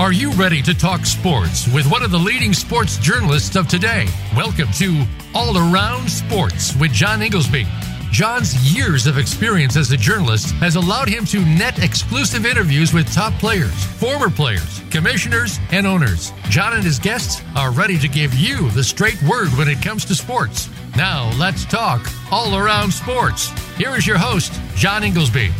[0.00, 4.08] Are you ready to talk sports with one of the leading sports journalists of today?
[4.34, 5.04] Welcome to
[5.34, 7.66] All Around Sports with John Inglesby.
[8.10, 13.12] John's years of experience as a journalist has allowed him to net exclusive interviews with
[13.12, 16.32] top players, former players, commissioners, and owners.
[16.48, 20.06] John and his guests are ready to give you the straight word when it comes
[20.06, 20.70] to sports.
[20.96, 23.48] Now, let's talk all around sports.
[23.76, 25.50] Here is your host, John Inglesby.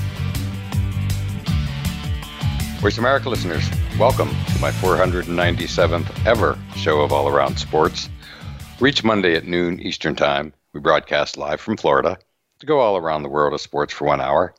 [2.81, 3.69] Voice America listeners,
[4.01, 8.09] Welcome to my 497th ever show of All Around Sports.
[8.81, 10.55] Reach Monday at noon Eastern Time.
[10.73, 12.17] We broadcast live from Florida
[12.61, 14.55] to go all around the world of sports for one hour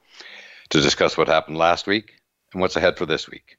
[0.70, 2.22] to discuss what happened last week
[2.54, 3.58] and what's ahead for this week.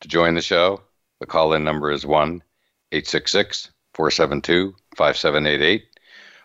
[0.00, 0.82] To join the show,
[1.20, 2.42] the call in number is 1
[2.90, 5.84] 866 472 5788,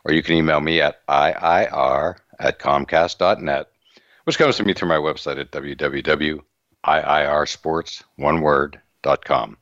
[0.05, 3.69] or you can email me at iir at comcast.net,
[4.25, 6.41] which comes to me through my website at www
[6.85, 9.57] iirsports, one word, dot com.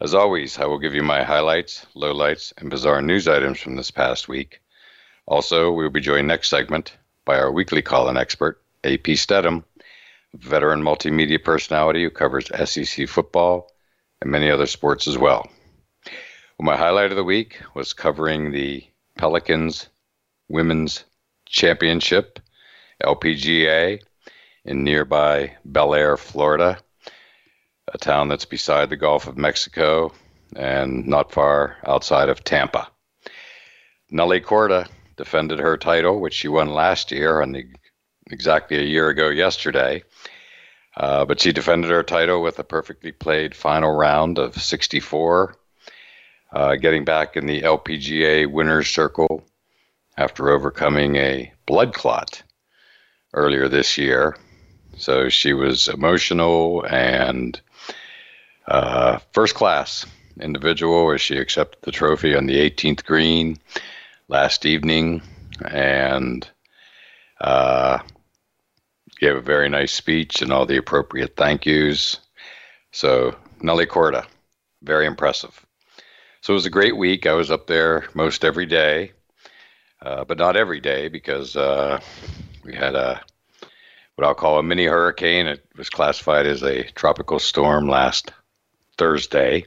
[0.00, 3.90] As always, I will give you my highlights, lowlights, and bizarre news items from this
[3.90, 4.60] past week.
[5.26, 9.64] Also, we will be joined next segment by our weekly call-in expert, AP Stedham,
[10.34, 13.70] veteran multimedia personality who covers SEC football
[14.20, 15.48] and many other sports as well.
[16.58, 18.84] well my highlight of the week was covering the
[19.16, 19.88] Pelicans
[20.48, 21.04] Women's
[21.46, 22.38] Championship,
[23.02, 24.00] LPGA,
[24.66, 26.78] in nearby Belleair, Florida,
[27.92, 30.12] a town that's beside the Gulf of Mexico
[30.56, 32.88] and not far outside of Tampa.
[34.10, 37.56] Nelly Korda defended her title, which she won last year and
[38.30, 40.02] exactly a year ago yesterday.
[40.96, 45.54] Uh, but she defended her title with a perfectly played final round of 64,
[46.52, 49.44] uh, getting back in the LPGA winner's circle
[50.16, 52.42] after overcoming a blood clot
[53.34, 54.34] earlier this year
[54.96, 57.60] so she was emotional and
[58.68, 60.06] uh, first class
[60.40, 63.58] individual as she accepted the trophy on the 18th green
[64.28, 65.22] last evening
[65.70, 66.48] and
[67.40, 67.98] uh,
[69.20, 72.18] gave a very nice speech and all the appropriate thank yous.
[72.92, 74.26] So, Nelly Korda,
[74.82, 75.64] very impressive.
[76.40, 77.26] So, it was a great week.
[77.26, 79.12] I was up there most every day,
[80.00, 82.00] uh, but not every day because uh,
[82.64, 83.20] we had a
[84.16, 85.46] what I'll call a mini hurricane.
[85.46, 88.32] It was classified as a tropical storm last
[88.98, 89.64] Thursday,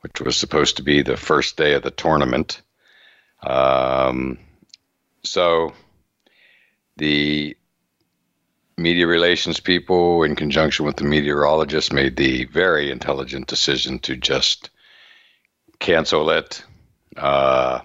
[0.00, 2.62] which was supposed to be the first day of the tournament.
[3.42, 4.38] Um,
[5.24, 5.72] so
[6.96, 7.56] the
[8.76, 14.70] media relations people, in conjunction with the meteorologists, made the very intelligent decision to just
[15.80, 16.64] cancel it.
[17.16, 17.80] Uh,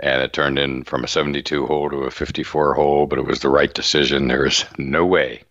[0.00, 3.40] and it turned in from a 72 hole to a 54 hole, but it was
[3.40, 4.28] the right decision.
[4.28, 5.42] There was no way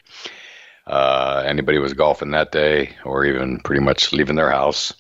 [0.88, 4.94] uh, anybody was golfing that day, or even pretty much leaving their house.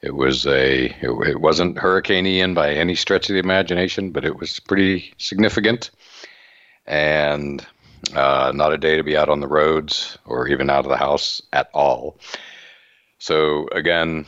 [0.00, 4.24] It was a it, it wasn't Hurricane Ian by any stretch of the imagination, but
[4.24, 5.90] it was pretty significant,
[6.86, 7.64] and
[8.14, 10.96] uh, not a day to be out on the roads or even out of the
[10.96, 12.16] house at all.
[13.18, 14.24] So again,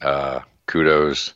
[0.00, 1.34] uh, kudos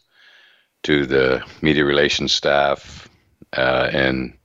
[0.82, 3.08] to the media relations staff
[3.56, 4.36] uh, and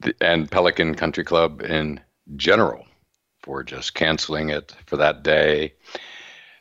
[0.00, 2.00] the, and Pelican Country Club in
[2.36, 2.86] general
[3.42, 5.72] for just canceling it for that day,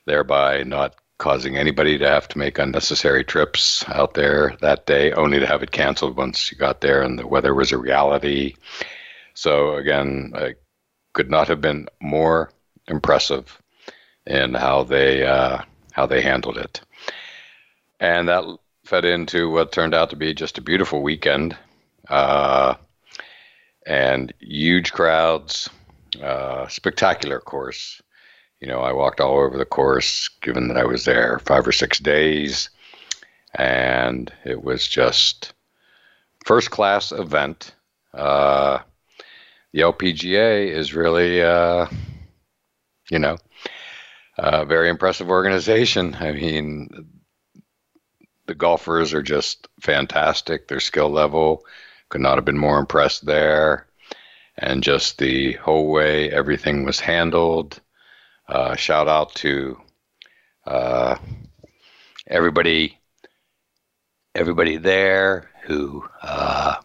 [0.06, 5.40] thereby not causing anybody to have to make unnecessary trips out there that day, only
[5.40, 8.56] to have it canceled once you got there and the weather was a reality.
[9.34, 10.56] So again, I
[11.14, 12.52] could not have been more
[12.88, 13.62] impressive
[14.28, 15.60] in how they uh,
[15.92, 16.82] how they handled it.
[18.00, 18.44] And that
[18.84, 21.58] fed into what turned out to be just a beautiful weekend
[22.10, 22.76] uh,
[23.86, 25.70] and huge crowds,
[26.22, 28.02] uh, spectacular course.
[28.60, 31.72] You know, I walked all over the course, given that I was there five or
[31.72, 32.70] six days,
[33.56, 35.54] and it was just
[36.46, 37.74] first class event.
[38.14, 38.80] Uh,
[39.72, 41.88] the LPGA is really, uh,
[43.10, 43.38] you know,
[44.38, 46.16] a very impressive organization.
[46.20, 47.06] I mean,
[48.46, 50.68] the golfers are just fantastic.
[50.68, 51.66] Their skill level
[52.10, 53.88] could not have been more impressed there.
[54.58, 57.80] And just the whole way everything was handled.
[58.48, 59.82] Uh, shout out to
[60.68, 61.16] uh,
[62.28, 63.00] everybody,
[64.36, 66.76] everybody there who, uh,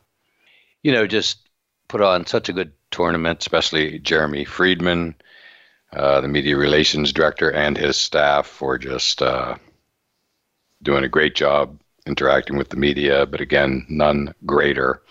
[0.82, 1.48] you know, just
[1.88, 5.14] put on such a good tournament, especially Jeremy Friedman,
[5.94, 9.56] uh, the media relations director, and his staff for just uh,
[10.82, 15.02] doing a great job interacting with the media, but again, none greater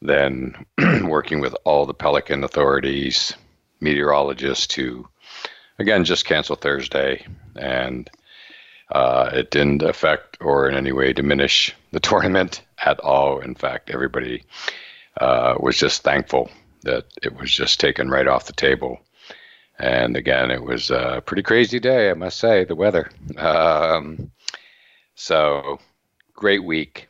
[0.00, 0.64] than
[1.06, 3.32] working with all the Pelican authorities,
[3.80, 5.06] meteorologists to,
[5.78, 7.24] again, just cancel Thursday.
[7.56, 8.10] And
[8.92, 13.38] uh, it didn't affect or in any way diminish the tournament at all.
[13.38, 14.44] In fact, everybody
[15.20, 16.50] uh, was just thankful
[16.82, 19.00] that it was just taken right off the table.
[19.78, 23.10] And again, it was a pretty crazy day, I must say, the weather.
[23.38, 24.30] Um,
[25.22, 25.78] so
[26.34, 27.06] great week.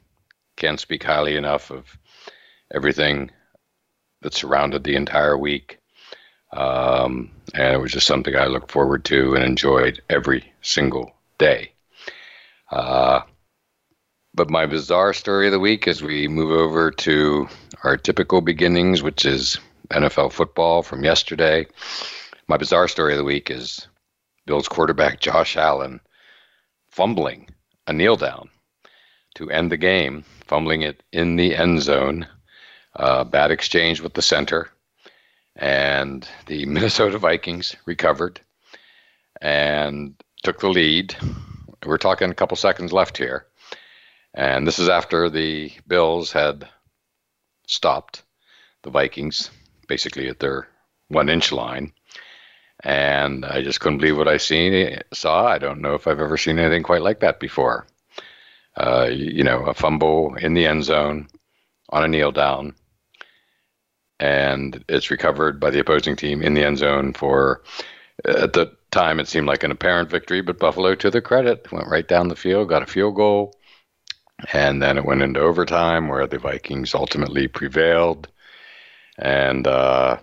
[0.57, 1.97] Can't speak highly enough of
[2.75, 3.31] everything
[4.21, 5.79] that surrounded the entire week.
[6.53, 11.73] Um, and it was just something I looked forward to and enjoyed every single day.
[12.71, 13.21] Uh,
[14.35, 17.49] but my bizarre story of the week as we move over to
[17.83, 19.57] our typical beginnings, which is
[19.89, 21.67] NFL football from yesterday.
[22.47, 23.89] My bizarre story of the week is
[24.45, 25.99] Bill's quarterback Josh Allen
[26.91, 27.49] fumbling
[27.87, 28.49] a kneel down
[29.35, 32.27] to end the game, fumbling it in the end zone.
[32.97, 34.69] Uh, bad exchange with the center,
[35.57, 38.39] and the Minnesota Vikings recovered
[39.41, 41.17] and took the lead.
[41.87, 43.47] We're talking a couple seconds left here,
[44.35, 46.69] and this is after the Bills had
[47.67, 48.23] stopped
[48.83, 49.51] the Vikings
[49.89, 50.69] basically at their
[51.09, 51.93] one inch line
[52.85, 55.47] and I just couldn't believe what I seen saw.
[55.47, 57.87] I don't know if I've ever seen anything quite like that before.
[58.77, 61.29] Uh, you know, a fumble in the end zone
[61.91, 62.75] on a kneel down,
[64.19, 67.63] and it's recovered by the opposing team in the end zone for.
[68.29, 71.89] At the time, it seemed like an apparent victory, but Buffalo, to their credit, went
[71.89, 73.59] right down the field, got a field goal,
[74.53, 78.29] and then it went into overtime where the Vikings ultimately prevailed.
[79.19, 80.19] And uh,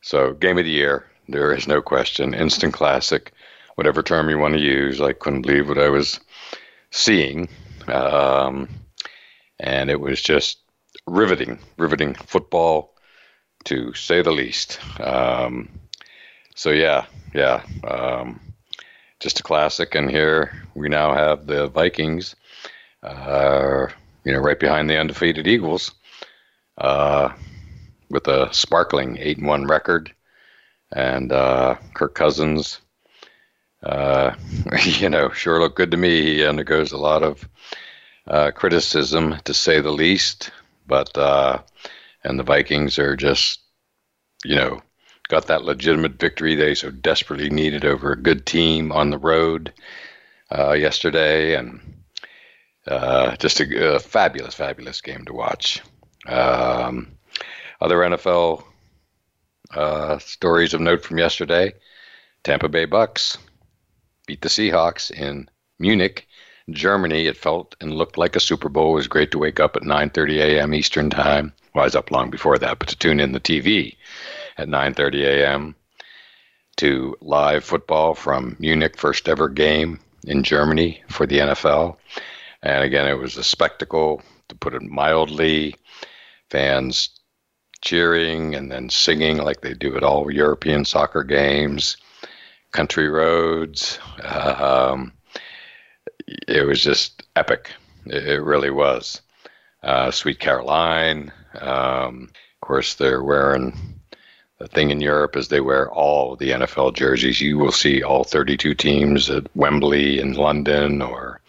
[0.00, 2.34] so, game of the year, there is no question.
[2.34, 3.32] Instant classic,
[3.76, 5.00] whatever term you want to use.
[5.00, 6.18] I couldn't believe what I was
[6.90, 7.48] seeing.
[7.86, 8.68] Um,
[9.60, 10.58] and it was just
[11.06, 12.94] riveting, riveting football
[13.64, 14.80] to say the least.
[15.00, 15.68] Um,
[16.56, 17.62] so, yeah, yeah.
[17.86, 18.40] Um,
[19.20, 19.94] just a classic.
[19.94, 22.34] And here we now have the Vikings,
[23.04, 23.86] uh,
[24.24, 25.92] you know, right behind the undefeated Eagles.
[26.78, 27.32] Uh,
[28.10, 30.12] with a sparkling eight and one record,
[30.92, 32.78] and uh, Kirk Cousins,
[33.82, 34.32] uh,
[34.84, 36.34] you know, sure looked good to me.
[36.36, 37.48] He undergoes a lot of
[38.26, 40.50] uh, criticism, to say the least.
[40.86, 41.58] But uh,
[42.24, 43.60] and the Vikings are just,
[44.44, 44.82] you know,
[45.28, 49.72] got that legitimate victory they so desperately needed over a good team on the road
[50.56, 51.80] uh, yesterday, and
[52.86, 55.80] uh, just a, a, fabulous, fabulous game to watch.
[56.28, 57.12] Um,
[57.80, 58.62] other NFL
[59.74, 61.72] uh, stories of note from yesterday
[62.44, 63.38] Tampa Bay Bucks
[64.26, 65.48] beat the Seahawks in
[65.78, 66.28] Munich,
[66.70, 67.26] Germany.
[67.26, 68.92] It felt and looked like a Super Bowl.
[68.92, 70.74] It was great to wake up at 9.30 a.m.
[70.74, 71.54] Eastern Time.
[71.74, 73.96] Well, I was up long before that, but to tune in the TV
[74.58, 75.74] at 9.30 a.m.
[76.76, 81.96] to live football from Munich, first ever game in Germany for the NFL.
[82.62, 84.20] And again, it was a spectacle,
[84.50, 85.76] to put it mildly.
[86.50, 87.08] Fans
[87.82, 91.96] cheering and then singing like they do at all European soccer games,
[92.70, 93.98] country roads.
[94.24, 95.12] Um,
[96.48, 97.72] it was just epic.
[98.06, 99.20] It really was.
[99.82, 101.32] Uh, Sweet Caroline.
[101.60, 102.30] Um,
[102.60, 103.76] of course, they're wearing
[104.58, 107.40] the thing in Europe is they wear all the NFL jerseys.
[107.40, 111.40] You will see all 32 teams at Wembley in London or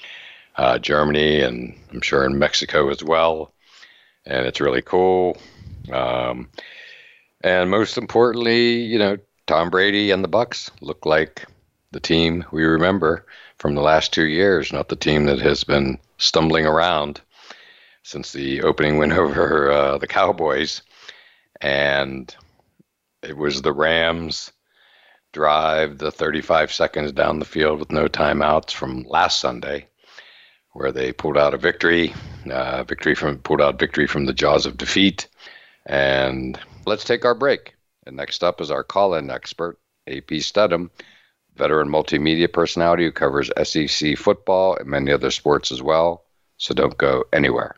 [0.56, 3.54] uh, Germany, and I'm sure in Mexico as well.
[4.26, 5.38] And it's really cool.
[5.92, 6.50] Um,
[7.44, 11.46] and most importantly, you know, Tom Brady and the Bucks look like
[11.92, 13.26] the team we remember
[13.58, 17.22] from the last two years, not the team that has been stumbling around
[18.04, 20.82] since the opening win over uh, the Cowboys.
[21.62, 22.34] And
[23.22, 24.52] it was the Rams
[25.34, 29.88] drive, the 35 seconds down the field with no timeouts from last Sunday,
[30.74, 32.14] where they pulled out a victory,
[32.52, 35.28] uh, victory from pulled out victory from the jaws of defeat.
[35.86, 37.76] And let's take our break.
[38.06, 40.90] And next up is our call in expert, AP Studham,
[41.56, 46.26] veteran multimedia personality who covers SEC football and many other sports as well.
[46.58, 47.76] So don't go anywhere.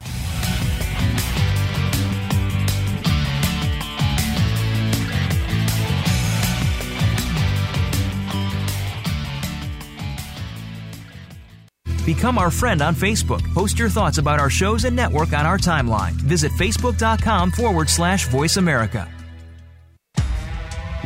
[12.06, 13.44] Become our friend on Facebook.
[13.54, 16.12] Post your thoughts about our shows and network on our timeline.
[16.12, 19.10] Visit facebook.com forward slash voice America.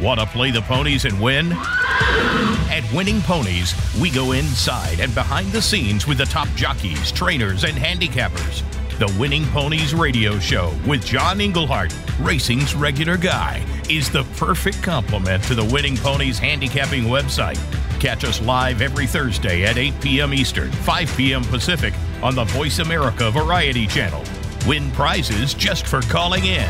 [0.01, 1.51] Want to play the ponies and win?
[1.51, 7.63] At Winning Ponies, we go inside and behind the scenes with the top jockeys, trainers,
[7.63, 8.63] and handicappers.
[8.99, 15.43] The Winning Ponies radio show with John Englehart, racing's regular guy, is the perfect complement
[15.45, 17.59] to the Winning Ponies handicapping website.
[17.99, 20.33] Catch us live every Thursday at 8 p.m.
[20.33, 21.43] Eastern, 5 p.m.
[21.43, 24.23] Pacific on the Voice America Variety Channel.
[24.67, 26.69] Win prizes just for calling in.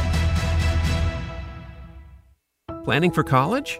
[2.83, 3.79] Planning for college?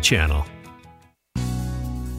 [0.00, 0.46] Channel.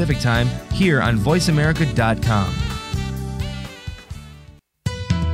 [0.00, 2.54] Pacific Time here on VoiceAmerica.com.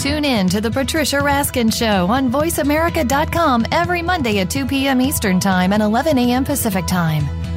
[0.00, 5.00] Tune in to The Patricia Raskin Show on VoiceAmerica.com every Monday at 2 p.m.
[5.00, 6.42] Eastern Time and 11 a.m.
[6.44, 7.25] Pacific Time.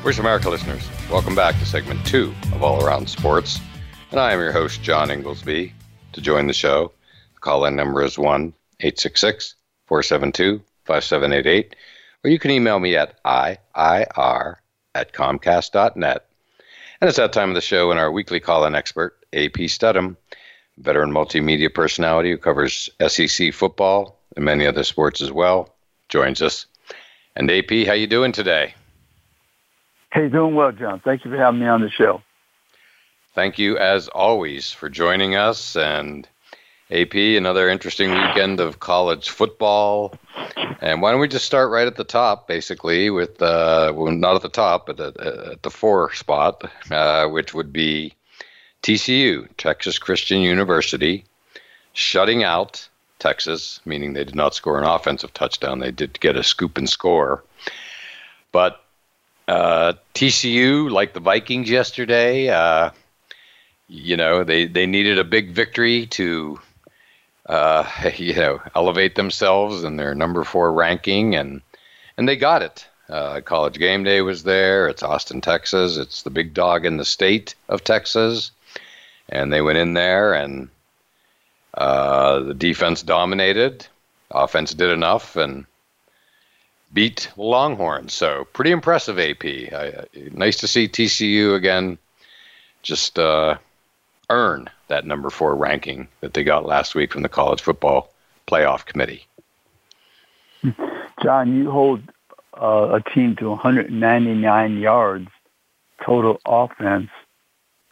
[0.00, 3.60] Voice America listeners, welcome back to segment two of All Around Sports.
[4.10, 5.74] And I am your host, John Inglesby.
[6.14, 6.90] To join the show,
[7.34, 11.76] the call in number is 1 866 472 5788,
[12.24, 14.54] or you can email me at IIR
[14.94, 16.26] at comcast.net.
[17.02, 20.16] And it's that time of the show when our weekly call in expert, AP Studham,
[20.78, 25.74] veteran multimedia personality who covers SEC football and many other sports as well,
[26.08, 26.64] joins us.
[27.36, 28.74] And AP, how you doing today?
[30.12, 30.98] Hey, doing well, John.
[31.00, 32.20] Thank you for having me on the show.
[33.32, 35.76] Thank you, as always, for joining us.
[35.76, 36.26] And
[36.90, 40.14] AP, another interesting weekend of college football.
[40.80, 44.34] And why don't we just start right at the top, basically, with, uh, well, not
[44.34, 48.12] at the top, but at, at the four spot, uh, which would be
[48.82, 51.24] TCU, Texas Christian University,
[51.92, 52.88] shutting out
[53.20, 55.78] Texas, meaning they did not score an offensive touchdown.
[55.78, 57.44] They did get a scoop and score.
[58.50, 58.82] But
[59.50, 62.90] uh, TCU, like the Vikings yesterday, uh,
[63.88, 66.60] you know they they needed a big victory to,
[67.46, 71.60] uh, you know, elevate themselves in their number four ranking, and
[72.16, 72.86] and they got it.
[73.08, 74.86] Uh, College game day was there.
[74.86, 75.96] It's Austin, Texas.
[75.96, 78.52] It's the big dog in the state of Texas,
[79.30, 80.68] and they went in there and
[81.74, 83.84] uh, the defense dominated,
[84.30, 85.64] offense did enough, and
[86.92, 88.12] beat Longhorns.
[88.12, 89.44] So pretty impressive AP.
[89.44, 91.98] I, nice to see TCU again
[92.82, 93.56] just uh,
[94.28, 98.12] earn that number four ranking that they got last week from the College Football
[98.46, 99.26] Playoff Committee.
[101.22, 102.02] John, you hold
[102.54, 105.28] uh, a team to 199 yards
[106.02, 107.08] total offense,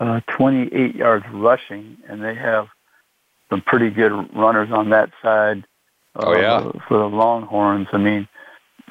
[0.00, 2.68] uh, 28 yards rushing, and they have
[3.50, 5.64] some pretty good runners on that side.
[6.16, 7.88] Uh, oh yeah, uh, for the Longhorns.
[7.92, 8.28] I mean,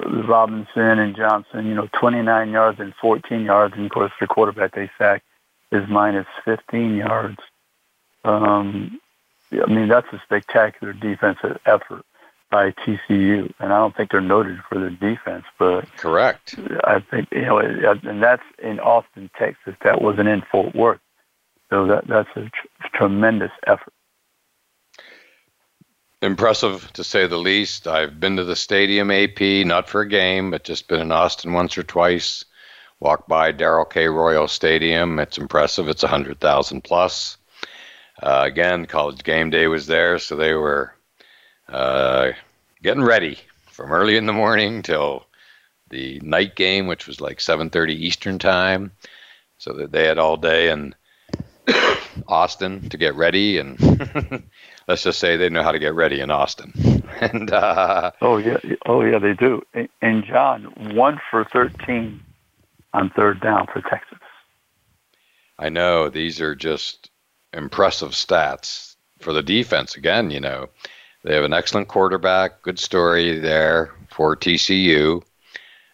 [0.04, 3.74] Robinson and Johnson, you know, 29 yards and 14 yards.
[3.76, 5.22] And of course, the quarterback they sack
[5.72, 7.38] is minus 15 yards.
[8.24, 9.00] Um,
[9.52, 12.04] I mean, that's a spectacular defensive effort
[12.50, 15.44] by TCU, and I don't think they're noted for their defense.
[15.58, 19.74] But correct, I think you know, and that's in Austin, Texas.
[19.84, 21.00] That wasn't in Fort Worth,
[21.70, 23.92] so that that's a tr- tremendous effort
[26.22, 27.86] impressive to say the least.
[27.86, 31.52] I've been to the stadium AP, not for a game, but just been in Austin
[31.52, 32.44] once or twice.
[33.00, 34.08] Walked by Darrell K.
[34.08, 35.20] Royal Stadium.
[35.20, 35.88] It's impressive.
[35.88, 37.36] It's 100,000 plus.
[38.20, 40.92] Uh, again, college game day was there, so they were
[41.68, 42.32] uh,
[42.82, 43.38] getting ready
[43.70, 45.24] from early in the morning till
[45.90, 48.90] the night game, which was like 7:30 Eastern time,
[49.58, 50.96] so that they had all day in
[52.26, 54.42] Austin to get ready and
[54.88, 56.72] let's just say they know how to get ready in Austin.
[57.20, 59.62] and uh, oh yeah, oh yeah, they do.
[60.02, 60.64] And John,
[60.96, 62.20] one for thirteen
[62.94, 64.18] on third down for Texas.
[65.58, 67.10] I know these are just
[67.52, 69.94] impressive stats for the defense.
[69.96, 70.68] Again, you know,
[71.22, 72.62] they have an excellent quarterback.
[72.62, 75.22] Good story there for TCU,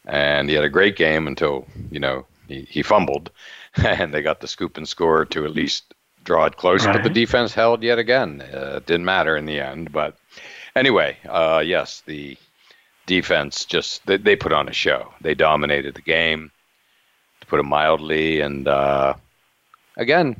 [0.06, 3.30] and he had a great game until you know he, he fumbled,
[3.76, 5.93] and they got the scoop and score to at least
[6.24, 8.40] draw it close, but the defense held yet again.
[8.40, 9.92] Uh, didn't matter in the end.
[9.92, 10.16] But
[10.74, 12.36] anyway, uh, yes, the
[13.06, 15.12] defense just they, they, put on a show.
[15.20, 16.50] They dominated the game,
[17.40, 18.40] to put it mildly.
[18.40, 19.14] And uh,
[19.96, 20.36] again,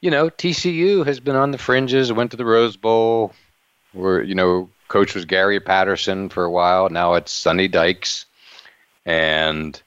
[0.00, 2.12] you know, TCU has been on the fringes.
[2.12, 3.32] Went to the Rose Bowl,
[3.92, 6.88] where you know, coach was Gary Patterson for a while.
[6.88, 8.24] Now it's Sonny Dykes,
[9.04, 9.80] and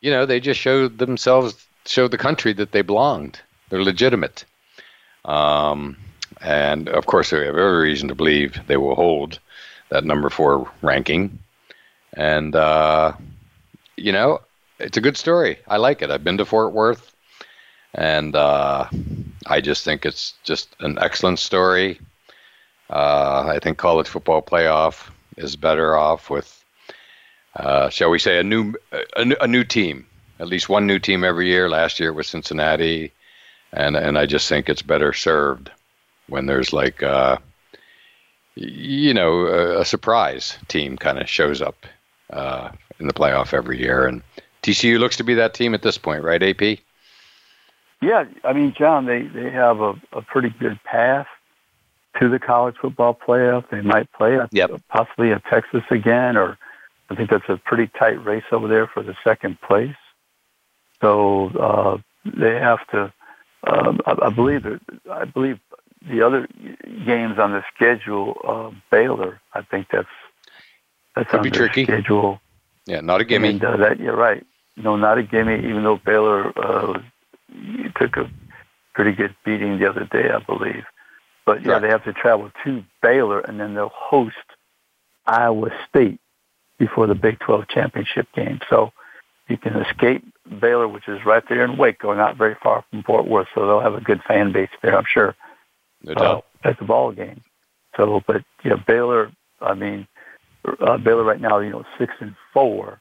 [0.00, 3.40] you know, they just showed themselves, showed the country that they belonged.
[3.68, 4.44] They're legitimate.
[5.24, 5.96] Um,
[6.40, 9.38] and of course, we have every reason to believe they will hold
[9.90, 11.38] that number four ranking.
[12.14, 13.12] And, uh,
[13.96, 14.40] you know,
[14.78, 15.58] it's a good story.
[15.68, 16.10] I like it.
[16.10, 17.14] I've been to Fort Worth,
[17.94, 18.86] and uh,
[19.46, 22.00] I just think it's just an excellent story.
[22.90, 26.62] Uh, I think college football playoff is better off with,
[27.56, 30.06] uh, shall we say, a new, a, a, new team.
[30.38, 31.68] At least one new team every year.
[31.70, 33.12] Last year it was Cincinnati
[33.74, 35.70] and and I just think it's better served
[36.28, 37.36] when there's like uh,
[38.54, 41.84] you know a, a surprise team kind of shows up
[42.32, 44.22] uh, in the playoff every year, and
[44.62, 46.42] TCU looks to be that team at this point, right?
[46.42, 46.78] AP.
[48.00, 51.26] Yeah, I mean, John, they they have a, a pretty good path
[52.20, 53.68] to the college football playoff.
[53.70, 54.70] They might play a, yep.
[54.88, 56.56] possibly at Texas again, or
[57.10, 59.96] I think that's a pretty tight race over there for the second place.
[61.00, 61.98] So uh,
[62.36, 63.12] they have to
[63.66, 64.66] um, I, I believe
[65.10, 65.58] I believe
[66.08, 66.46] the other
[67.06, 69.40] games on the schedule, uh, Baylor.
[69.54, 70.08] I think that's
[71.16, 71.84] that's Could on be tricky.
[71.84, 72.40] schedule.
[72.86, 73.48] Yeah, not a gimme.
[73.50, 74.44] And, uh, that, you're right.
[74.76, 75.56] No, not a gimme.
[75.58, 77.00] Even though Baylor uh,
[77.96, 78.28] took a
[78.92, 80.84] pretty good beating the other day, I believe.
[81.46, 81.82] But yeah, right.
[81.82, 84.36] they have to travel to Baylor, and then they'll host
[85.26, 86.20] Iowa State
[86.78, 88.60] before the Big 12 championship game.
[88.68, 88.92] So
[89.48, 90.24] you can escape
[90.60, 93.80] Baylor, which is right there in Waco, not very far from Fort Worth, so they'll
[93.80, 95.34] have a good fan base there, I'm sure.
[96.02, 96.44] No doubt.
[96.64, 97.42] Uh, at the ball game.
[97.96, 99.30] So, but yeah, you know, Baylor.
[99.60, 100.08] I mean,
[100.80, 103.00] uh, Baylor right now, you know, six and four,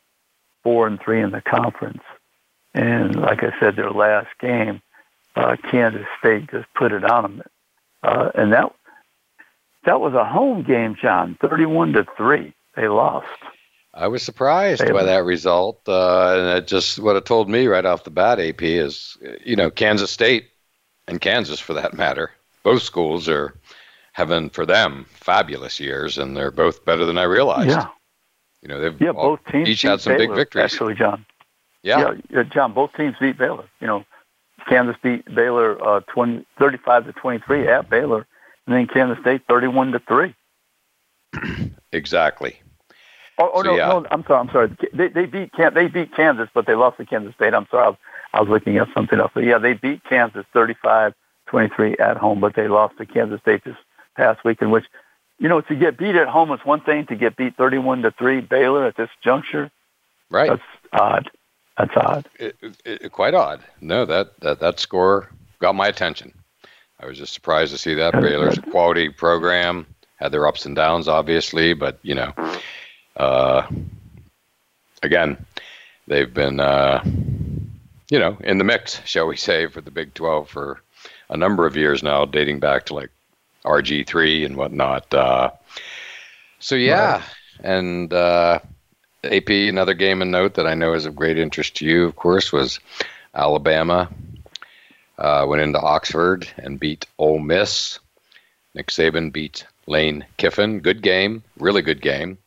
[0.63, 2.03] four and three in the conference,
[2.73, 4.81] and like I said, their last game,
[5.35, 7.43] uh, Kansas State just put it on them,
[8.03, 8.73] uh, and that
[9.85, 12.53] that was a home game, John, thirty-one to three.
[12.75, 13.27] They lost.
[13.95, 17.85] I was surprised by that result, uh, and it just what it told me right
[17.85, 18.39] off the bat.
[18.39, 20.49] AP is, you know, Kansas State
[21.07, 22.31] and Kansas, for that matter,
[22.63, 23.55] both schools are
[24.13, 27.69] having for them fabulous years, and they're both better than I realized.
[27.69, 27.87] Yeah,
[28.63, 30.73] you know, they've yeah, all, both teams each had some Baylor, big victories.
[30.73, 31.23] Actually, John.
[31.83, 32.13] Yeah.
[32.29, 33.65] yeah, John, both teams beat Baylor.
[33.79, 34.05] You know,
[34.67, 38.25] Kansas beat Baylor uh, 20, 35 to twenty three at Baylor,
[38.65, 40.33] and then Kansas State thirty one to three.
[41.93, 42.59] Exactly.
[43.39, 43.87] Oh, oh so, no, yeah.
[43.87, 44.77] no, I'm sorry, I'm sorry.
[44.93, 47.53] They, they beat Kansas, they beat Kansas, but they lost to Kansas State.
[47.53, 47.97] I'm sorry, I was,
[48.33, 49.31] I was looking at something else.
[49.33, 53.77] But yeah, they beat Kansas 35-23 at home, but they lost to Kansas State this
[54.15, 54.61] past week.
[54.61, 54.85] In which,
[55.39, 57.07] you know, to get beat at home is one thing.
[57.07, 59.71] To get beat 31 to three Baylor at this juncture,
[60.29, 60.49] right?
[60.49, 61.31] That's odd.
[61.77, 62.29] That's odd.
[62.37, 63.63] It, it, quite odd.
[63.81, 66.31] No, that, that that score got my attention.
[66.99, 69.87] I was just surprised to see that Baylor's a quality program.
[70.17, 72.31] Had their ups and downs, obviously, but you know,
[73.17, 73.67] uh,
[75.01, 75.43] again,
[76.07, 77.01] they've been, uh,
[78.09, 80.81] you know, in the mix, shall we say, for the Big 12 for
[81.29, 83.09] a number of years now, dating back to like
[83.65, 85.11] RG3 and whatnot.
[85.13, 85.49] Uh,
[86.59, 87.17] so, yeah.
[87.21, 87.23] Right.
[87.63, 88.59] And uh,
[89.23, 92.15] AP, another game and note that I know is of great interest to you, of
[92.15, 92.79] course, was
[93.35, 94.09] Alabama.
[95.19, 97.99] Uh, went into Oxford and beat Ole Miss.
[98.73, 100.79] Nick Saban beat Lane Kiffin.
[100.79, 102.37] Good game, really good game.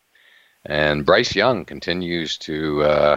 [0.69, 3.17] And Bryce Young continues to, uh,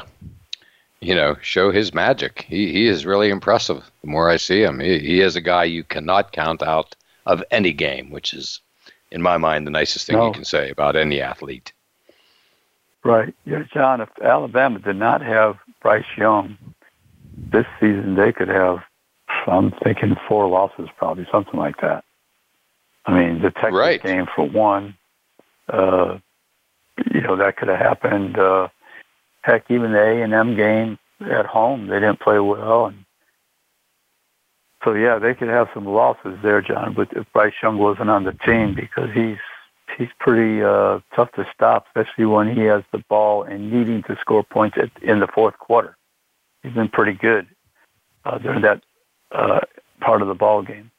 [1.02, 2.46] you know, show his magic.
[2.48, 3.84] He, he is really impressive.
[4.02, 7.44] The more I see him, he, he is a guy you cannot count out of
[7.52, 8.60] any game, which is,
[9.12, 10.28] in my mind, the nicest thing no.
[10.28, 11.74] you can say about any athlete.
[13.04, 13.34] Right.
[13.46, 16.56] Yeah, John, if Alabama did not have Bryce Young
[17.36, 18.84] this season, they could have,
[19.48, 22.04] I'm thinking, four losses, probably, something like that.
[23.08, 24.04] I mean, the Texas right.
[24.04, 24.96] game for one,
[25.70, 26.20] uh,
[27.14, 28.38] you know that could have happened.
[28.38, 28.70] Uh,
[29.42, 30.98] heck, even the A and M game
[31.30, 33.06] at home, they didn't play well, and
[34.84, 36.94] so yeah, they could have some losses there, John.
[36.94, 39.38] But if Bryce Young wasn't on the team because he's
[39.98, 44.18] he's pretty uh, tough to stop, especially when he has the ball and needing to
[44.22, 45.98] score points at, in the fourth quarter.
[46.62, 47.48] He's been pretty good
[48.26, 48.84] uh, during that
[49.32, 49.62] uh,
[50.02, 50.92] part of the ball game.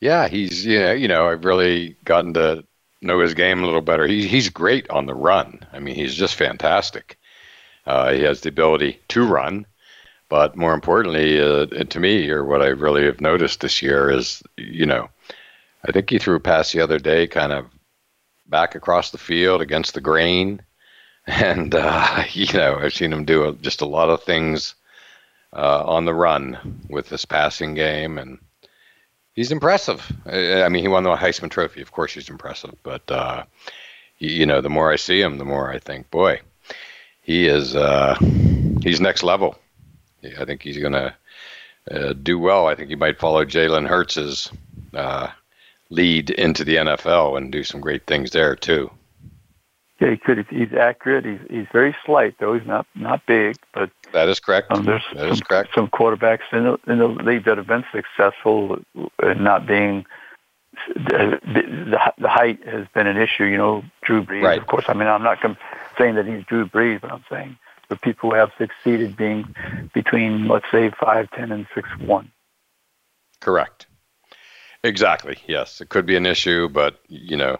[0.00, 2.64] Yeah, he's you know you know I've really gotten to
[3.06, 4.06] know his game a little better.
[4.06, 5.60] He, he's great on the run.
[5.72, 7.18] I mean, he's just fantastic.
[7.86, 9.66] Uh, he has the ability to run,
[10.28, 14.42] but more importantly, uh, to me, or what I really have noticed this year is,
[14.56, 15.08] you know,
[15.86, 17.66] I think he threw a pass the other day, kind of
[18.46, 20.60] back across the field against the grain,
[21.26, 24.74] and uh, you know, I've seen him do a, just a lot of things
[25.54, 28.38] uh, on the run with this passing game and
[29.38, 30.10] he's impressive.
[30.26, 31.80] I mean, he won the Heisman Trophy.
[31.80, 32.74] Of course, he's impressive.
[32.82, 33.44] But uh,
[34.18, 36.40] you know, the more I see him, the more I think, boy,
[37.22, 38.16] he is uh,
[38.82, 39.56] he's next level.
[40.40, 41.14] I think he's gonna
[41.88, 42.66] uh, do well.
[42.66, 44.50] I think he might follow Jalen Hurts's
[44.94, 45.28] uh,
[45.90, 48.90] lead into the NFL and do some great things there too.
[50.00, 50.46] Yeah, he could.
[50.48, 51.24] He's, accurate.
[51.24, 52.54] He's he's very slight though.
[52.54, 54.70] He's not not big, but that is correct.
[54.70, 55.74] Um, there's that some, is correct.
[55.74, 58.78] Some quarterbacks in the, in the league that have been successful
[59.22, 60.06] not being.
[60.94, 63.82] The, the, the height has been an issue, you know.
[64.02, 64.60] Drew Brees, right.
[64.60, 64.84] of course.
[64.86, 65.56] I mean, I'm not com-
[65.98, 67.58] saying that he's Drew Brees, but I'm saying
[67.88, 69.56] for people who have succeeded being
[69.92, 72.30] between, let's say, five ten and six one.
[73.40, 73.86] Correct.
[74.84, 75.36] Exactly.
[75.48, 77.58] Yes, it could be an issue, but you know,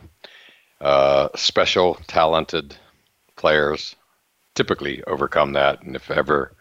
[0.80, 2.76] uh, special talented
[3.36, 3.96] players
[4.54, 5.82] typically overcome that.
[5.82, 6.52] And if ever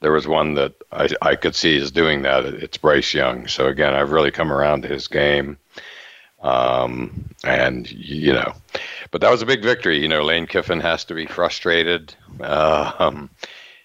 [0.00, 3.46] there was one that I, I could see is doing that, it's Bryce Young.
[3.46, 5.56] So again, I've really come around to his game.
[6.42, 8.54] Um, and you know,
[9.10, 10.00] but that was a big victory.
[10.00, 12.14] You know, Lane Kiffin has to be frustrated.
[12.40, 13.30] Uh, um,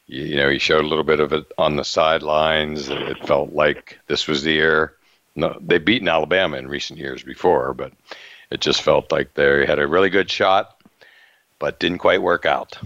[0.07, 2.89] you, you know, he showed a little bit of it on the sidelines.
[2.89, 4.95] It felt like this was the year.
[5.35, 7.93] No, they've beaten Alabama in recent years before, but
[8.51, 10.75] it just felt like they had a really good shot,
[11.59, 12.77] but didn't quite work out.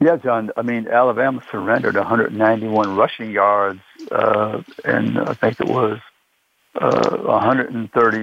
[0.00, 0.50] Yeah, John.
[0.56, 3.80] I mean, Alabama surrendered 191 rushing yards,
[4.12, 5.98] uh, and I think it was
[6.76, 8.18] uh, 130,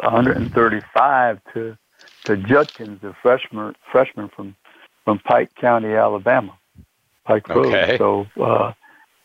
[0.00, 1.76] 135 to
[2.24, 4.54] to Judkins, the freshman freshman from
[5.04, 6.56] from Pike County, Alabama,
[7.24, 7.96] Pike okay.
[7.98, 7.98] Road.
[7.98, 8.72] So, uh,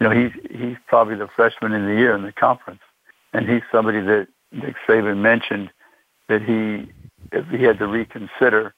[0.01, 2.81] you know, he's he's probably the freshman in the year in the conference,
[3.31, 5.69] and he's somebody that Nick Saban mentioned
[6.27, 6.91] that he,
[7.31, 8.73] if he had to reconsider,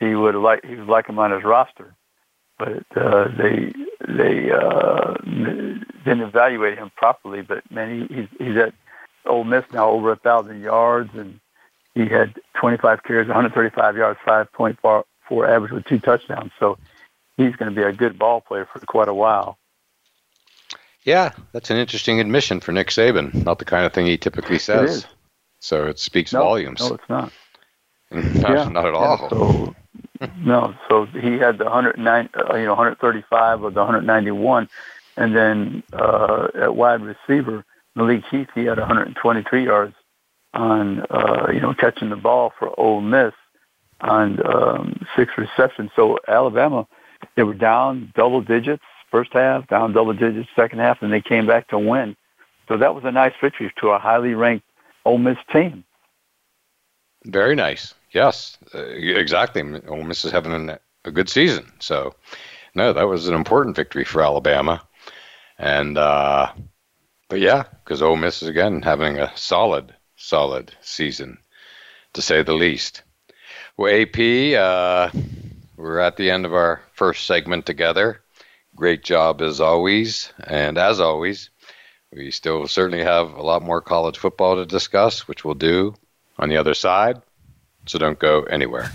[0.00, 1.94] he would like he would like him on his roster,
[2.58, 3.72] but uh, they
[4.08, 7.42] they uh, didn't evaluate him properly.
[7.42, 8.74] But man, he, he's, he's at
[9.26, 11.38] Ole Miss now over a thousand yards, and
[11.94, 16.50] he had 25 carries, 135 yards, 5.4 average with two touchdowns.
[16.58, 16.78] So
[17.36, 19.56] he's going to be a good ball player for quite a while.
[21.04, 23.44] Yeah, that's an interesting admission for Nick Saban.
[23.44, 25.06] Not the kind of thing he typically says.
[25.58, 26.80] so it speaks no, volumes.
[26.80, 27.32] No, it's not.
[28.12, 28.68] not, yeah.
[28.68, 29.28] not at all.
[29.28, 29.74] So,
[30.38, 34.68] no, so he had the 109, uh, you know, 135 of the 191,
[35.16, 37.64] and then uh, at wide receiver,
[37.96, 39.94] Malik Heath, he had 123 yards
[40.54, 43.32] on, uh, you know, catching the ball for Ole Miss
[44.00, 45.90] on um, six receptions.
[45.96, 46.86] So Alabama,
[47.34, 51.46] they were down double digits first half, down double digits second half, and they came
[51.46, 52.16] back to win.
[52.66, 54.64] So that was a nice victory to a highly ranked
[55.04, 55.84] Ole Miss team.
[57.26, 57.94] Very nice.
[58.10, 59.62] Yes, uh, exactly.
[59.86, 61.70] Ole Miss is having an, a good season.
[61.78, 62.14] So,
[62.74, 64.82] no, that was an important victory for Alabama.
[65.58, 66.50] And, uh,
[67.28, 71.38] but yeah, because Ole Miss is again having a solid, solid season,
[72.14, 73.02] to say the least.
[73.76, 74.18] Well, AP,
[74.56, 75.10] uh,
[75.76, 78.20] we're at the end of our first segment together
[78.74, 80.32] great job as always.
[80.44, 81.50] And as always,
[82.12, 85.94] we still certainly have a lot more college football to discuss, which we'll do
[86.38, 87.22] on the other side.
[87.86, 88.90] So don't go anywhere.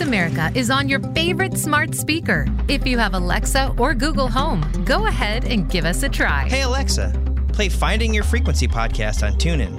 [0.00, 2.46] Voice America is on your favorite smart speaker.
[2.68, 6.48] If you have Alexa or Google Home, go ahead and give us a try.
[6.48, 7.12] Hey, Alexa,
[7.52, 9.76] play Finding Your Frequency podcast on TuneIn.